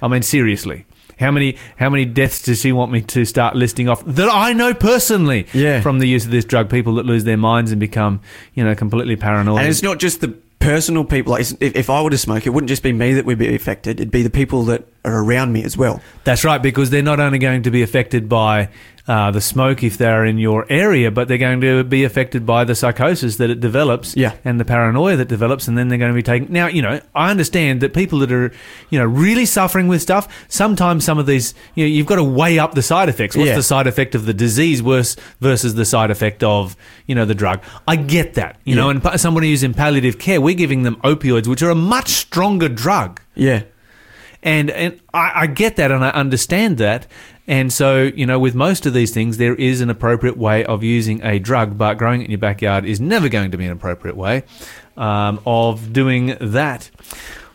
[0.00, 0.86] I mean, seriously.
[1.20, 4.54] How many how many deaths does she want me to start listing off that I
[4.54, 5.82] know personally Yeah.
[5.82, 6.70] from the use of this drug?
[6.70, 8.20] People that lose their minds and become,
[8.54, 9.60] you know, completely paranoid.
[9.60, 11.32] And it's not just the personal people.
[11.32, 13.54] Like, if, if I were to smoke, it wouldn't just be me that would be
[13.54, 13.98] affected.
[13.98, 16.00] It'd be the people that are around me as well.
[16.24, 18.68] That's right, because they're not only going to be affected by
[19.08, 22.62] uh, the smoke if they're in your area, but they're going to be affected by
[22.64, 24.34] the psychosis that it develops Yeah.
[24.44, 26.52] and the paranoia that develops, and then they're going to be taken.
[26.52, 28.52] Now, you know, I understand that people that are,
[28.90, 32.24] you know, really suffering with stuff, sometimes some of these, you know, you've got to
[32.24, 33.34] weigh up the side effects.
[33.36, 33.56] What's Yeah.
[33.56, 37.34] the side effect of the disease worse versus the side effect of, you know, the
[37.34, 37.62] drug?
[37.88, 41.48] I get that, you know, and somebody who's in palliative care, we're giving them opioids,
[41.48, 43.62] which are a much stronger drug Yeah.
[44.42, 47.06] And and I, I get that and I understand that.
[47.46, 50.84] And so, you know, with most of these things, there is an appropriate way of
[50.84, 53.72] using a drug, but growing it in your backyard is never going to be an
[53.72, 54.44] appropriate way
[54.96, 56.90] um, of doing that.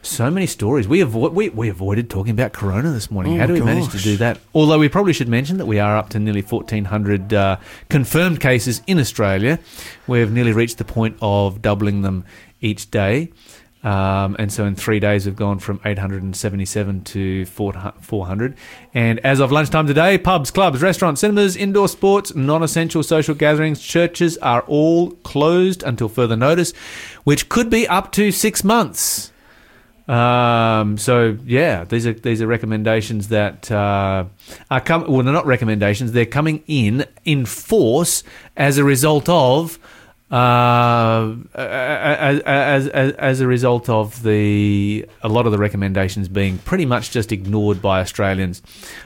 [0.01, 0.87] So many stories.
[0.87, 3.35] We, avo- we we avoided talking about Corona this morning.
[3.35, 4.39] Oh, How do we manage to do that?
[4.53, 7.57] Although we probably should mention that we are up to nearly 1,400 uh,
[7.89, 9.57] confirmed cases in Australia.
[10.05, 12.23] We've nearly reached the point of doubling them
[12.61, 13.31] each day.
[13.85, 18.57] Um, and so in three days, we've gone from 877 to 400.
[18.95, 23.79] And as of lunchtime today, pubs, clubs, restaurants, cinemas, indoor sports, non essential social gatherings,
[23.79, 26.73] churches are all closed until further notice,
[27.25, 29.31] which could be up to six months.
[30.07, 34.25] Um, so yeah, these are these are recommendations that uh,
[34.69, 35.05] are come.
[35.07, 38.23] Well, they're not recommendations; they're coming in in force
[38.55, 39.79] as a result of
[40.35, 46.85] uh, as, as, as, a result of the a lot of the recommendations being pretty
[46.85, 48.61] much just ignored by Australians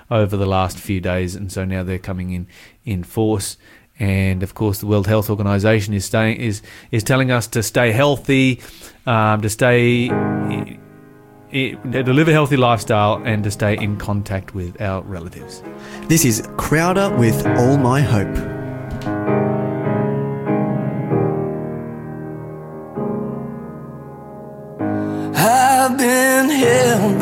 [0.10, 2.48] over the last few days, and so now they're coming in
[2.84, 3.58] in force.
[4.00, 7.92] And of course, the World Health Organization is staying is is telling us to stay
[7.92, 8.60] healthy,
[9.06, 15.04] um, to stay to live a healthy lifestyle, and to stay in contact with our
[15.04, 15.62] relatives.
[16.08, 18.59] This is Crowder with All My Hope.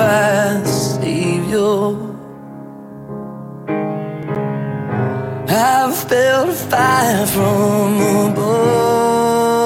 [0.07, 1.97] Savior.
[5.49, 7.99] I've felt a fire from
[8.31, 9.63] above.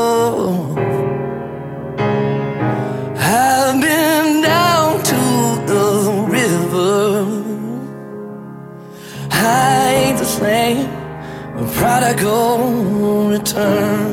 [3.17, 5.21] I've been down to
[5.71, 5.87] the
[6.37, 7.09] river.
[9.29, 10.87] I ain't the same,
[11.57, 14.10] a prodigal return.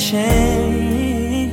[0.00, 1.52] Chains,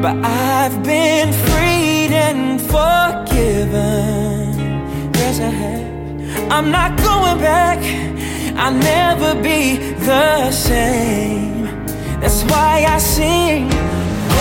[0.00, 3.74] but I've been freed and forgiven.
[5.14, 6.52] Yes, I have.
[6.52, 7.80] I'm not going back.
[8.56, 11.64] I'll never be the same.
[12.20, 13.68] That's why I sing.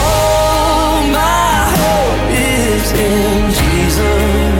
[0.03, 4.54] All my hope is in Jesus.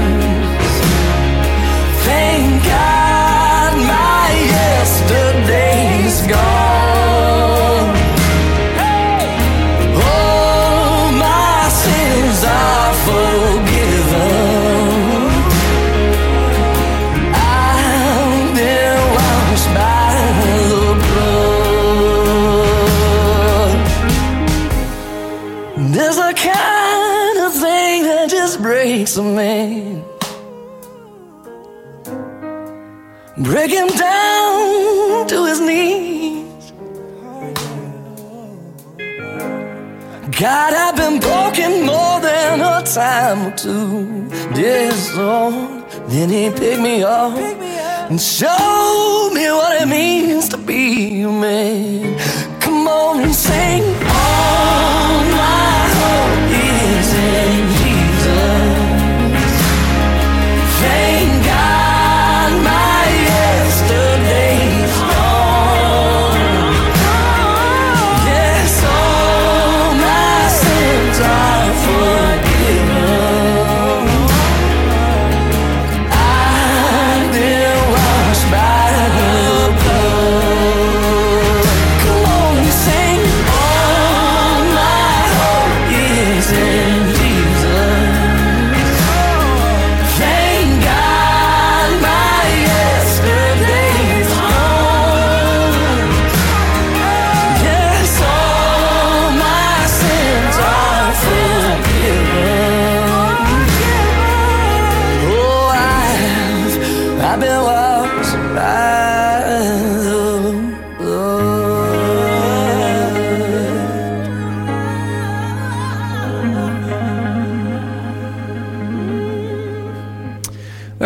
[40.38, 44.28] God, I've been broken more than a time or two.
[44.54, 45.90] Yes, Lord.
[46.10, 52.20] Then he picked me up and showed me what it means to be a man.
[52.60, 53.84] Come on and sing.
[53.84, 57.75] All my hope is in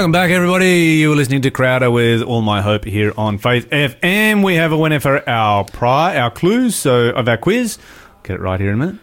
[0.10, 0.97] Welcome back, everybody.
[1.01, 4.43] You're listening to Crowder with All My Hope here on Faith FM.
[4.43, 7.78] We have a winner for our pri our clues, so of our quiz.
[8.24, 9.01] Get it right here in a minute.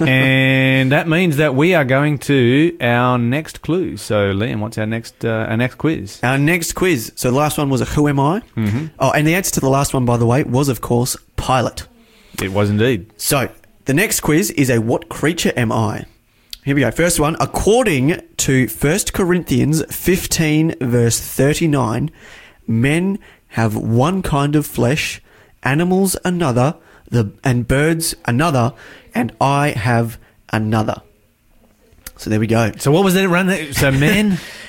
[0.06, 3.96] and that means that we are going to our next clue.
[3.96, 6.20] So, Liam, what's our next uh, our next quiz?
[6.22, 7.10] Our next quiz.
[7.16, 8.40] So the last one was a Who Am I?
[8.54, 8.88] Mm-hmm.
[8.98, 11.88] Oh, and the answer to the last one, by the way, was of course Pilate.
[12.42, 13.10] It was indeed.
[13.16, 13.50] So
[13.86, 16.04] the next quiz is a What creature am I?
[16.64, 16.90] Here we go.
[16.90, 17.36] First one.
[17.40, 22.10] According to 1 Corinthians 15, verse 39,
[22.66, 25.20] men have one kind of flesh,
[25.62, 26.76] animals another,
[27.10, 28.72] the, and birds another,
[29.14, 30.18] and I have
[30.50, 31.02] another.
[32.16, 32.72] So there we go.
[32.78, 33.48] So what was that run?
[33.48, 34.38] That, so men,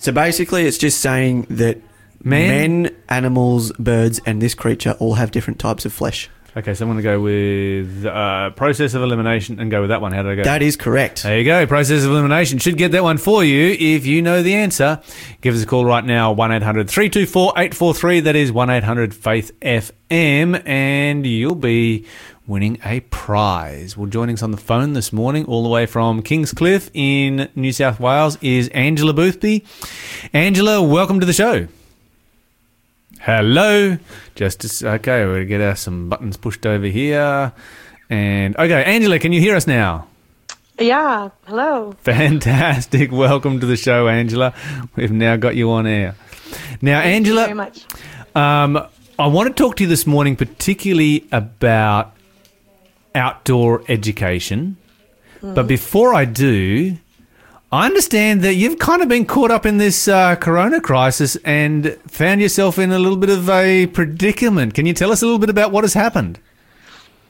[0.00, 1.76] So basically, it's just saying that
[2.24, 2.82] Man?
[2.82, 6.30] men, animals, birds, and this creature all have different types of flesh.
[6.56, 6.74] Okay.
[6.74, 10.12] So I'm going to go with uh, process of elimination and go with that one.
[10.12, 10.42] How did I go?
[10.44, 11.22] That is correct.
[11.22, 11.66] There you go.
[11.66, 15.00] Process of elimination should get that one for you if you know the answer.
[15.40, 18.20] Give us a call right now 1 800 324 843.
[18.20, 22.06] That is 1 800 Faith FM, and you'll be
[22.46, 23.96] winning a prize.
[23.96, 27.72] Well, joining us on the phone this morning, all the way from Kingscliff in New
[27.72, 29.64] South Wales, is Angela Boothby.
[30.32, 31.68] Angela, welcome to the show.
[33.20, 33.98] Hello.
[34.34, 37.52] Just as, okay, we'll get uh, some buttons pushed over here.
[38.08, 40.06] And okay, Angela, can you hear us now?
[40.78, 41.94] Yeah, hello.
[42.02, 43.12] Fantastic.
[43.12, 44.54] Welcome to the show, Angela.
[44.96, 46.14] We've now got you on air.
[46.80, 47.46] Now, Angela.
[47.46, 48.34] Thank you very much.
[48.34, 52.16] um, I want to talk to you this morning, particularly about
[53.14, 54.78] outdoor education.
[55.42, 56.96] But before I do,
[57.72, 61.96] I understand that you've kind of been caught up in this uh, corona crisis and
[62.08, 64.74] found yourself in a little bit of a predicament.
[64.74, 66.40] Can you tell us a little bit about what has happened?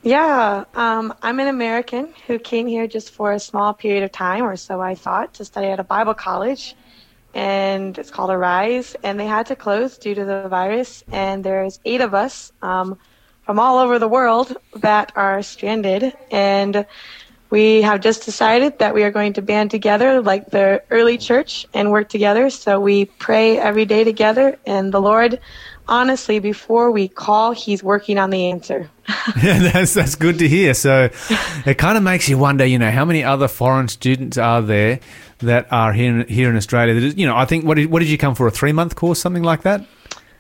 [0.02, 4.44] Yeah, um, I'm an American who came here just for a small period of time,
[4.44, 6.74] or so I thought, to study at a Bible college.
[7.34, 11.04] And it's called Arise, and they had to close due to the virus.
[11.12, 12.98] And there's eight of us um,
[13.42, 16.14] from all over the world that are stranded.
[16.30, 16.86] And
[17.50, 21.66] we have just decided that we are going to band together like the early church
[21.74, 22.48] and work together.
[22.48, 25.40] So we pray every day together, and the Lord,
[25.88, 28.88] honestly, before we call, He's working on the answer.
[29.42, 30.72] Yeah, that's that's good to hear.
[30.72, 31.10] So
[31.66, 35.00] it kind of makes you wonder, you know, how many other foreign students are there
[35.38, 36.94] that are here in, here in Australia?
[36.94, 38.72] That is, you know, I think what did, what did you come for a three
[38.72, 39.84] month course, something like that?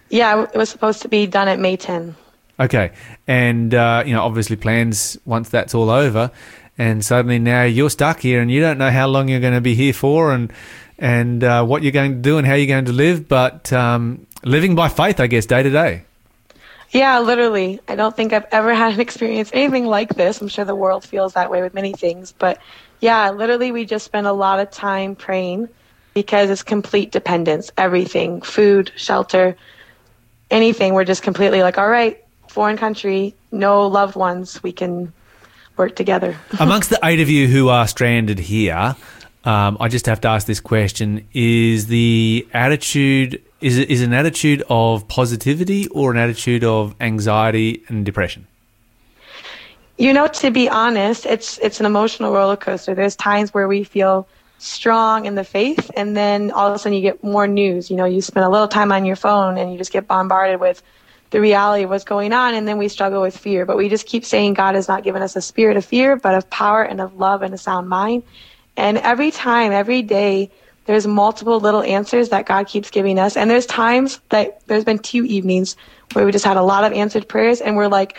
[0.08, 2.14] Yeah, it was supposed to be done at May 10.
[2.60, 2.92] Okay,
[3.26, 6.30] and uh, you know, obviously plans once that's all over,
[6.80, 9.60] and suddenly now you're stuck here, and you don't know how long you're going to
[9.60, 10.50] be here for, and
[10.98, 13.28] and uh, what you're going to do, and how you're going to live.
[13.28, 16.04] But um, living by faith, I guess, day to day.
[16.88, 17.80] Yeah, literally.
[17.86, 20.40] I don't think I've ever had an experience anything like this.
[20.40, 22.32] I'm sure the world feels that way with many things.
[22.32, 22.58] But
[23.00, 25.68] yeah, literally, we just spend a lot of time praying
[26.14, 27.70] because it's complete dependence.
[27.76, 29.54] Everything food, shelter,
[30.50, 30.94] anything.
[30.94, 34.62] We're just completely like, all right, foreign country, no loved ones.
[34.62, 35.12] We can
[35.80, 36.36] work together.
[36.60, 38.94] Amongst the eight of you who are stranded here,
[39.44, 44.12] um, I just have to ask this question: Is the attitude is it is an
[44.12, 48.46] attitude of positivity or an attitude of anxiety and depression?
[49.98, 52.94] You know, to be honest, it's it's an emotional roller coaster.
[52.94, 54.26] There's times where we feel
[54.58, 57.90] strong in the faith, and then all of a sudden you get more news.
[57.90, 60.60] You know, you spend a little time on your phone, and you just get bombarded
[60.60, 60.82] with
[61.30, 63.64] the reality of what's going on, and then we struggle with fear.
[63.64, 66.34] But we just keep saying God has not given us a spirit of fear, but
[66.34, 68.22] of power and of love and a sound mind.
[68.76, 70.50] And every time, every day,
[70.86, 73.36] there's multiple little answers that God keeps giving us.
[73.36, 75.76] And there's times that there's been two evenings
[76.14, 78.18] where we just had a lot of answered prayers, and we're like,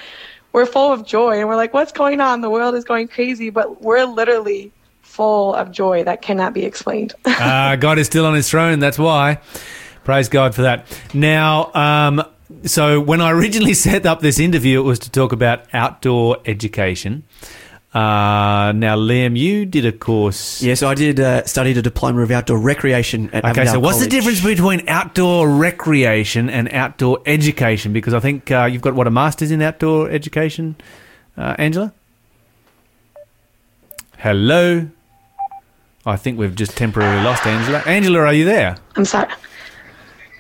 [0.54, 2.42] we're full of joy and we're like, what's going on?
[2.42, 7.14] The world is going crazy, but we're literally full of joy that cannot be explained.
[7.26, 8.80] uh, God is still on his throne.
[8.80, 9.40] That's why.
[10.04, 10.86] Praise God for that.
[11.14, 12.24] Now, um,
[12.64, 17.24] so when I originally set up this interview, it was to talk about outdoor education.
[17.94, 20.62] Uh, now, Liam, you did a course.
[20.62, 24.00] Yes, I did uh, studied a diploma of outdoor recreation at Okay, Avondale so what's
[24.00, 27.92] the difference between outdoor recreation and outdoor education?
[27.92, 30.78] Because I think uh, you've got what a master's in outdoor education,
[31.38, 31.94] uh, Angela.
[34.18, 34.88] Hello.
[36.06, 37.80] I think we've just temporarily lost Angela.
[37.86, 38.78] Angela, are you there?
[38.96, 39.28] I'm sorry.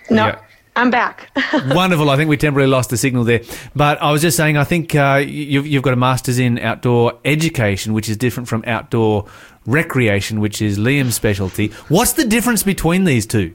[0.09, 0.39] No, Yeah.
[0.76, 1.30] I'm back.
[1.67, 2.09] Wonderful.
[2.09, 3.41] I think we temporarily lost the signal there.
[3.76, 7.19] But I was just saying, I think uh, you've, you've got a master's in outdoor
[7.26, 9.28] education, which is different from outdoor
[9.65, 11.67] recreation, which is Liam's specialty.
[11.89, 13.53] What's the difference between these two?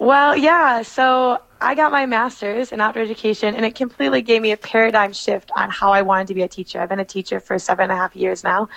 [0.00, 4.50] well, yeah, so I got my master's in outdoor education, and it completely gave me
[4.50, 6.80] a paradigm shift on how I wanted to be a teacher.
[6.80, 8.70] I've been a teacher for seven and a half years now,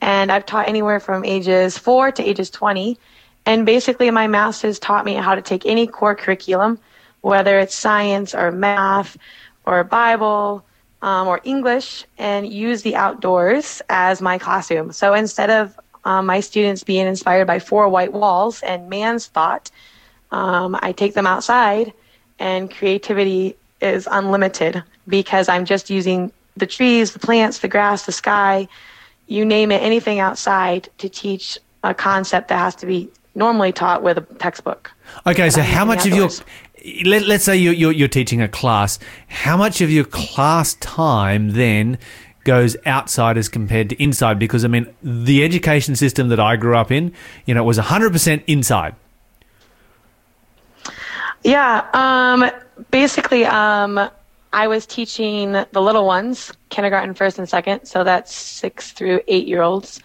[0.00, 2.98] and I've taught anywhere from ages four to ages 20.
[3.44, 6.78] And basically, my master's taught me how to take any core curriculum,
[7.20, 9.16] whether it's science or math
[9.66, 10.64] or Bible
[11.02, 14.92] um, or English, and use the outdoors as my classroom.
[14.92, 19.70] So instead of um, my students being inspired by four white walls and man's thought,
[20.30, 21.92] um, I take them outside,
[22.38, 28.12] and creativity is unlimited because I'm just using the trees, the plants, the grass, the
[28.12, 28.68] sky,
[29.26, 34.02] you name it, anything outside to teach a concept that has to be normally taught
[34.02, 34.92] with a textbook.
[35.26, 36.28] Okay, so how much of your
[37.04, 41.52] let, let's say you're, you're you're teaching a class, how much of your class time
[41.52, 41.98] then
[42.44, 44.38] goes outside as compared to inside?
[44.38, 47.12] Because I mean, the education system that I grew up in,
[47.46, 48.94] you know, was hundred percent inside.
[51.44, 51.88] Yeah.
[51.92, 52.50] Um,
[52.90, 54.10] basically, um,
[54.52, 57.86] I was teaching the little ones, kindergarten, first and second.
[57.86, 60.00] So that's six through eight year olds,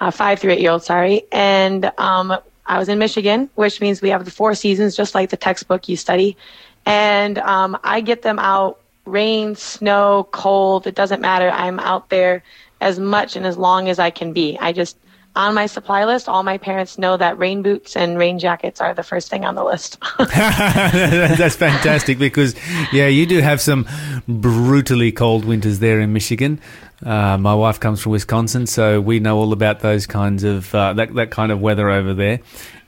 [0.00, 1.22] uh, five through eight year olds, sorry.
[1.32, 2.38] And um,
[2.68, 5.88] I was in Michigan, which means we have the four seasons, just like the textbook
[5.88, 6.36] you study.
[6.84, 11.50] And um, I get them out, rain, snow, cold, it doesn't matter.
[11.50, 12.42] I'm out there
[12.80, 14.58] as much and as long as I can be.
[14.60, 14.98] I just,
[15.38, 18.92] on my supply list, all my parents know that rain boots and rain jackets are
[18.92, 19.96] the first thing on the list.
[20.18, 22.56] That's fantastic because,
[22.92, 23.86] yeah, you do have some
[24.26, 26.60] brutally cold winters there in Michigan.
[27.06, 30.92] Uh, my wife comes from Wisconsin, so we know all about those kinds of uh,
[30.94, 32.40] that that kind of weather over there.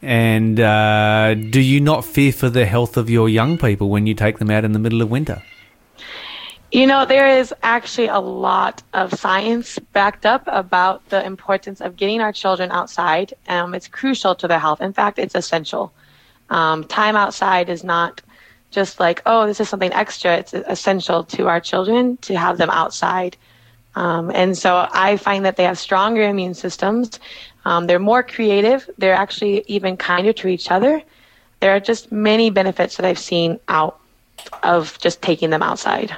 [0.03, 4.15] And uh, do you not fear for the health of your young people when you
[4.15, 5.41] take them out in the middle of winter?
[6.73, 11.97] You know, there is actually a lot of science backed up about the importance of
[11.97, 13.35] getting our children outside.
[13.49, 14.81] Um, it's crucial to their health.
[14.81, 15.93] In fact, it's essential.
[16.49, 18.23] Um, time outside is not
[18.71, 20.37] just like, oh, this is something extra.
[20.37, 23.37] It's essential to our children to have them outside.
[23.97, 27.19] Um, and so I find that they have stronger immune systems.
[27.65, 28.89] Um, they're more creative.
[28.97, 31.03] They're actually even kinder to each other.
[31.59, 33.99] There are just many benefits that I've seen out
[34.63, 36.17] of just taking them outside.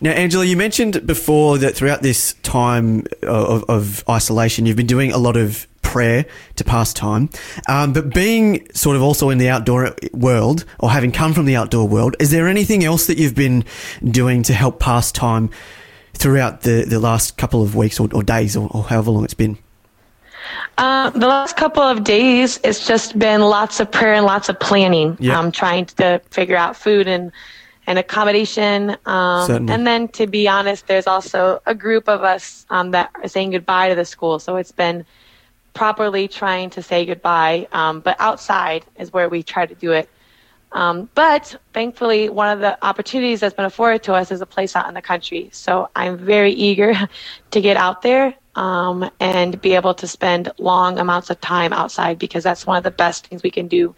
[0.00, 5.10] Now, Angela, you mentioned before that throughout this time of, of isolation, you've been doing
[5.10, 6.26] a lot of prayer
[6.56, 7.30] to pass time.
[7.68, 11.56] Um, but being sort of also in the outdoor world, or having come from the
[11.56, 13.64] outdoor world, is there anything else that you've been
[14.04, 15.48] doing to help pass time
[16.12, 19.34] throughout the, the last couple of weeks or, or days or, or however long it's
[19.34, 19.56] been?
[20.76, 24.60] Uh, the last couple of days, it's just been lots of prayer and lots of
[24.60, 25.16] planning.
[25.18, 25.38] Yeah.
[25.38, 27.32] Um, trying to figure out food and
[27.86, 28.96] and accommodation.
[29.06, 33.28] Um, and then, to be honest, there's also a group of us um, that are
[33.28, 34.38] saying goodbye to the school.
[34.38, 35.04] So it's been
[35.72, 37.68] properly trying to say goodbye.
[37.72, 40.08] Um, but outside is where we try to do it.
[40.72, 44.74] Um, but thankfully, one of the opportunities that's been afforded to us is a place
[44.74, 45.48] out in the country.
[45.52, 46.94] So I'm very eager
[47.52, 52.18] to get out there um, and be able to spend long amounts of time outside
[52.18, 53.94] because that's one of the best things we can do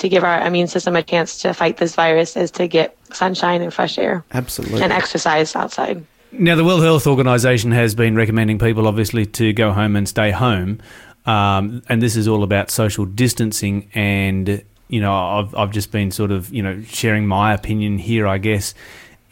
[0.00, 3.62] to give our immune system a chance to fight this virus is to get sunshine
[3.62, 4.82] and fresh air Absolutely.
[4.82, 6.04] and exercise outside.
[6.32, 10.30] Now, the World Health Organization has been recommending people, obviously, to go home and stay
[10.30, 10.80] home.
[11.26, 13.90] Um, and this is all about social distancing.
[13.94, 18.26] And, you know, I've, I've just been sort of, you know, sharing my opinion here,
[18.26, 18.74] I guess.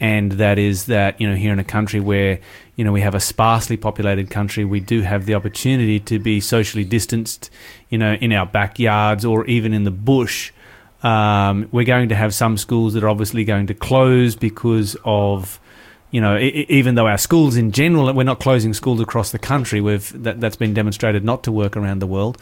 [0.01, 2.39] And that is that, you know, here in a country where,
[2.75, 6.39] you know, we have a sparsely populated country, we do have the opportunity to be
[6.39, 7.49] socially distanced,
[7.89, 10.51] you know, in our backyards or even in the bush.
[11.03, 15.59] Um, we're going to have some schools that are obviously going to close because of,
[16.11, 19.79] you know, even though our schools in general, we're not closing schools across the country.
[19.79, 22.37] We've that, that's been demonstrated not to work around the world.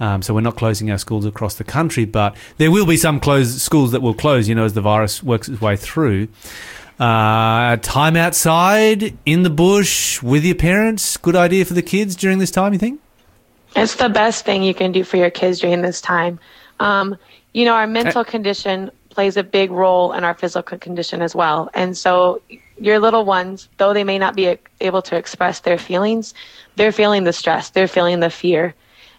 [0.00, 3.20] Um, so we're not closing our schools across the country, but there will be some
[3.20, 4.48] closed schools that will close.
[4.48, 6.28] You know, as the virus works its way through.
[6.98, 11.16] Uh, time outside in the bush with your parents.
[11.16, 12.72] Good idea for the kids during this time.
[12.72, 13.00] You think?
[13.74, 16.38] It's the best thing you can do for your kids during this time.
[16.78, 17.16] Um,
[17.52, 17.86] you know, our eh.
[17.86, 21.70] mental condition plays a big role in our physical condition as well.
[21.74, 22.40] And so,
[22.78, 26.34] your little ones, though they may not be uh, able to express their feelings,
[26.76, 28.74] they're feeling the stress, they're feeling the fear.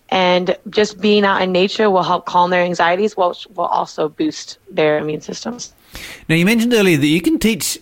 [0.10, 4.58] And just being out in nature will help calm their anxieties, which will also boost
[4.70, 5.74] their immune systems.
[6.28, 7.80] Now, you mentioned earlier that you can teach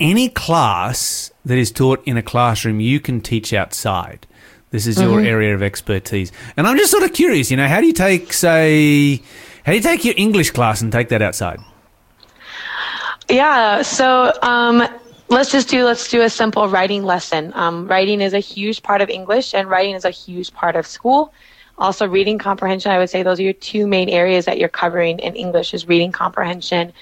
[0.00, 4.26] any class that is taught in a classroom, you can teach outside.
[4.70, 5.26] This is your mm-hmm.
[5.26, 6.30] area of expertise.
[6.56, 9.22] And I'm just sort of curious, you know, how do you take, say,
[9.68, 11.60] how do you take your English class and take that outside?
[13.28, 13.82] Yeah.
[13.82, 14.82] So um,
[15.28, 17.52] let's just do let's do a simple writing lesson.
[17.54, 20.86] Um, writing is a huge part of English, and writing is a huge part of
[20.86, 21.34] school.
[21.76, 22.92] Also, reading comprehension.
[22.92, 25.86] I would say those are your two main areas that you're covering in English: is
[25.86, 26.94] reading comprehension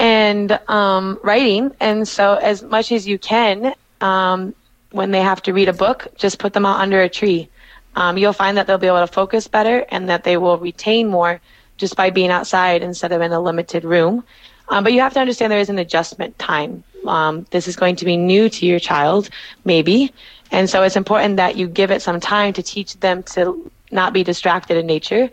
[0.00, 1.76] and um, writing.
[1.78, 4.52] And so, as much as you can, um,
[4.90, 7.48] when they have to read a book, just put them out under a tree.
[7.94, 11.06] Um, you'll find that they'll be able to focus better and that they will retain
[11.06, 11.40] more
[11.76, 14.24] just by being outside instead of in a limited room.
[14.68, 16.84] Um, but you have to understand there is an adjustment time.
[17.06, 19.28] Um, this is going to be new to your child,
[19.64, 20.12] maybe.
[20.50, 24.12] And so it's important that you give it some time to teach them to not
[24.12, 25.30] be distracted in nature.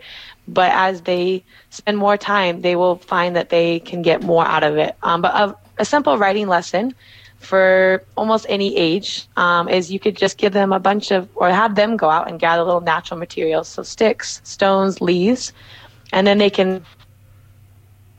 [0.48, 4.64] But as they spend more time, they will find that they can get more out
[4.64, 4.96] of it.
[5.02, 6.94] Um, but a, a simple writing lesson
[7.38, 11.50] for almost any age um, is you could just give them a bunch of, or
[11.50, 15.52] have them go out and gather little natural materials, so sticks, stones, leaves,
[16.12, 16.84] and then they can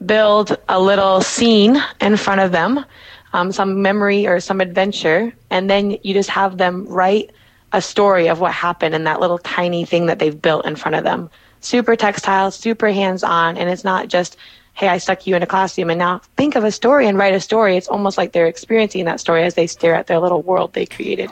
[0.06, 2.84] build a little scene in front of them,
[3.32, 7.32] um, some memory or some adventure, and then you just have them write
[7.72, 10.96] a story of what happened in that little tiny thing that they've built in front
[10.96, 11.30] of them.
[11.62, 14.38] Super textile, super hands on, and it's not just,
[14.74, 17.34] hey, I stuck you in a classroom and now think of a story and write
[17.34, 17.78] a story.
[17.78, 20.86] It's almost like they're experiencing that story as they stare at their little world they
[20.86, 21.32] created.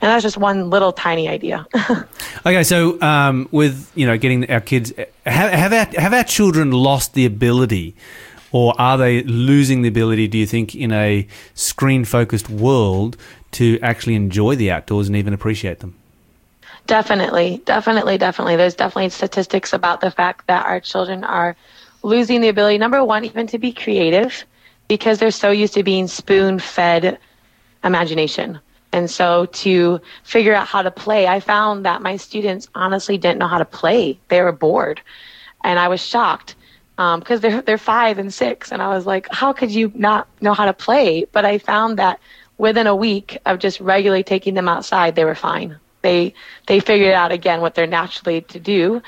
[0.00, 1.66] And that's just one little tiny idea.
[2.46, 4.92] Okay, so um, with you know getting our kids,
[5.26, 7.96] have, have our have our children lost the ability,
[8.52, 10.28] or are they losing the ability?
[10.28, 13.16] Do you think in a screen focused world
[13.52, 15.96] to actually enjoy the outdoors and even appreciate them?
[16.86, 18.56] Definitely, definitely, definitely.
[18.56, 21.56] There's definitely statistics about the fact that our children are
[22.02, 24.44] losing the ability, number one, even to be creative
[24.86, 27.18] because they're so used to being spoon fed
[27.84, 28.58] imagination.
[28.92, 33.38] And so to figure out how to play, I found that my students honestly didn't
[33.38, 34.18] know how to play.
[34.28, 35.00] They were bored.
[35.62, 36.54] And I was shocked
[36.96, 38.72] because they're, they're five and six.
[38.72, 41.26] And I was like, how could you not know how to play?
[41.32, 42.18] But I found that
[42.56, 45.76] within a week of just regularly taking them outside, they were fine.
[46.02, 46.32] They,
[46.66, 49.02] they figured out again what they're naturally to do.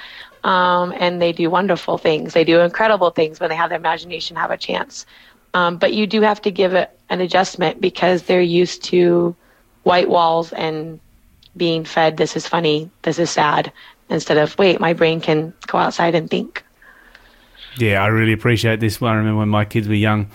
[0.45, 2.33] Um, and they do wonderful things.
[2.33, 5.05] They do incredible things when they have their imagination have a chance.
[5.53, 9.35] Um, but you do have to give it an adjustment because they're used to
[9.83, 11.01] white walls and
[11.57, 13.73] being fed this is funny, this is sad,
[14.09, 16.65] instead of wait, my brain can go outside and think.
[17.79, 19.01] Yeah, I really appreciate this.
[19.01, 19.13] One.
[19.13, 20.29] I remember when my kids were young,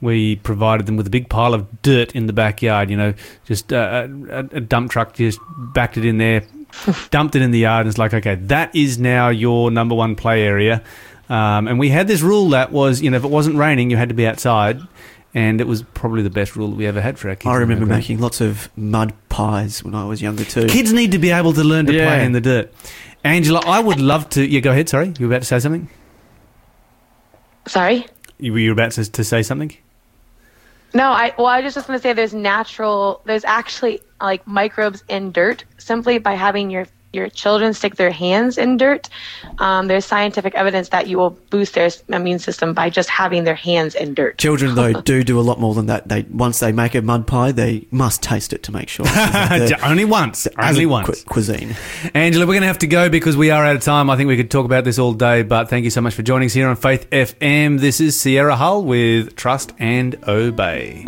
[0.00, 2.90] we provided them with a big pile of dirt in the backyard.
[2.90, 5.40] You know, just uh, a, a dump truck just
[5.74, 6.44] backed it in there,
[7.10, 10.14] dumped it in the yard, and it's like, okay, that is now your number one
[10.14, 10.82] play area.
[11.28, 13.96] Um, and we had this rule that was, you know, if it wasn't raining, you
[13.96, 14.80] had to be outside.
[15.36, 17.46] And it was probably the best rule that we ever had for our kids.
[17.46, 20.66] I remember making lots of mud pies when I was younger too.
[20.66, 22.06] Kids need to be able to learn to Yeah.
[22.06, 22.72] play in the dirt.
[23.22, 24.42] Angela, I would love to.
[24.46, 24.88] Yeah, go ahead.
[24.88, 25.90] Sorry, you were about to say something.
[27.66, 28.06] Sorry?
[28.38, 29.76] You were you about to, to say something?
[30.94, 35.04] No, I well, I was just going to say there's natural, there's actually like microbes
[35.08, 36.86] in dirt simply by having your
[37.16, 39.08] your children stick their hands in dirt.
[39.58, 43.54] Um, there's scientific evidence that you will boost their immune system by just having their
[43.54, 44.38] hands in dirt.
[44.38, 46.08] Children though do do a lot more than that.
[46.08, 49.06] They once they make a mud pie, they must taste it to make sure.
[49.82, 50.46] Only once.
[50.58, 51.22] Only once.
[51.22, 51.74] cu- cuisine.
[52.14, 54.10] Angela, we're going to have to go because we are out of time.
[54.10, 56.22] I think we could talk about this all day, but thank you so much for
[56.22, 57.80] joining us here on Faith FM.
[57.80, 61.04] This is Sierra Hull with Trust and Obey.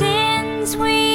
[0.00, 1.09] Since we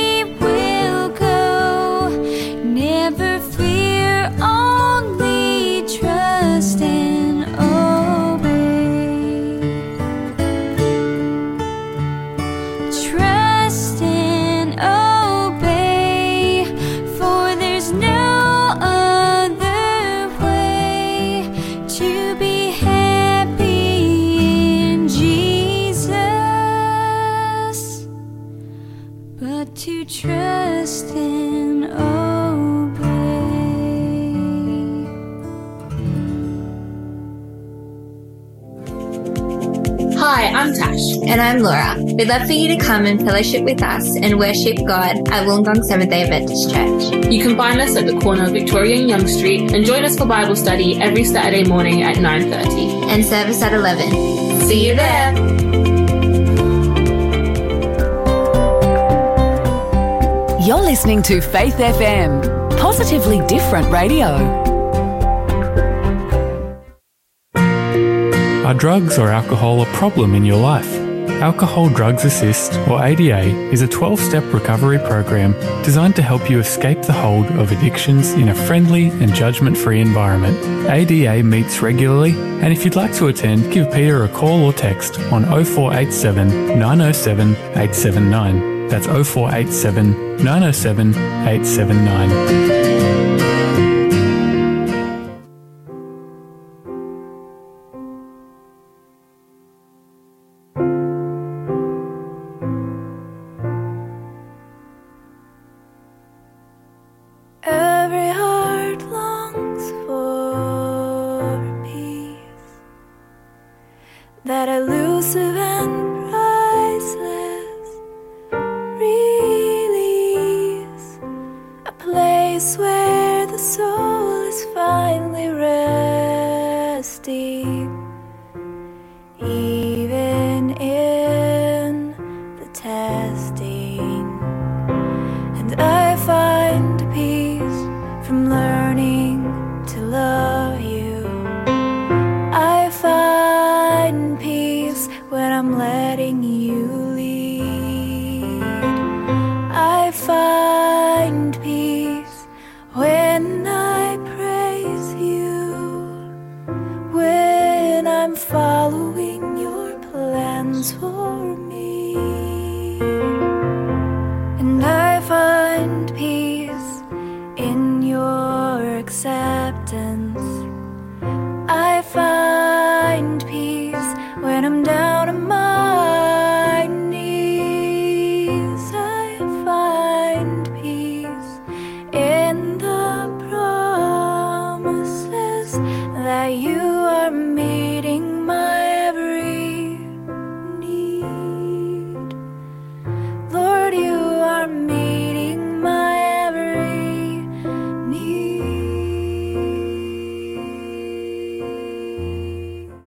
[42.18, 45.84] We'd love for you to come and fellowship with us and worship God at Wollongong
[45.84, 47.30] Seventh day Adventist Church.
[47.30, 50.18] You can find us at the corner of Victoria and Young Street and join us
[50.18, 53.10] for Bible study every Saturday morning at 9.30.
[53.10, 54.62] And service at 11.
[54.62, 55.34] See you there!
[60.66, 64.28] You're listening to Faith FM, positively different radio.
[68.66, 71.05] Are drugs or alcohol a problem in your life?
[71.42, 76.60] Alcohol Drugs Assist, or ADA, is a 12 step recovery program designed to help you
[76.60, 80.58] escape the hold of addictions in a friendly and judgment free environment.
[80.90, 85.20] ADA meets regularly, and if you'd like to attend, give Peter a call or text
[85.32, 88.88] on 0487 907 879.
[88.88, 92.85] That's 0487 907 879.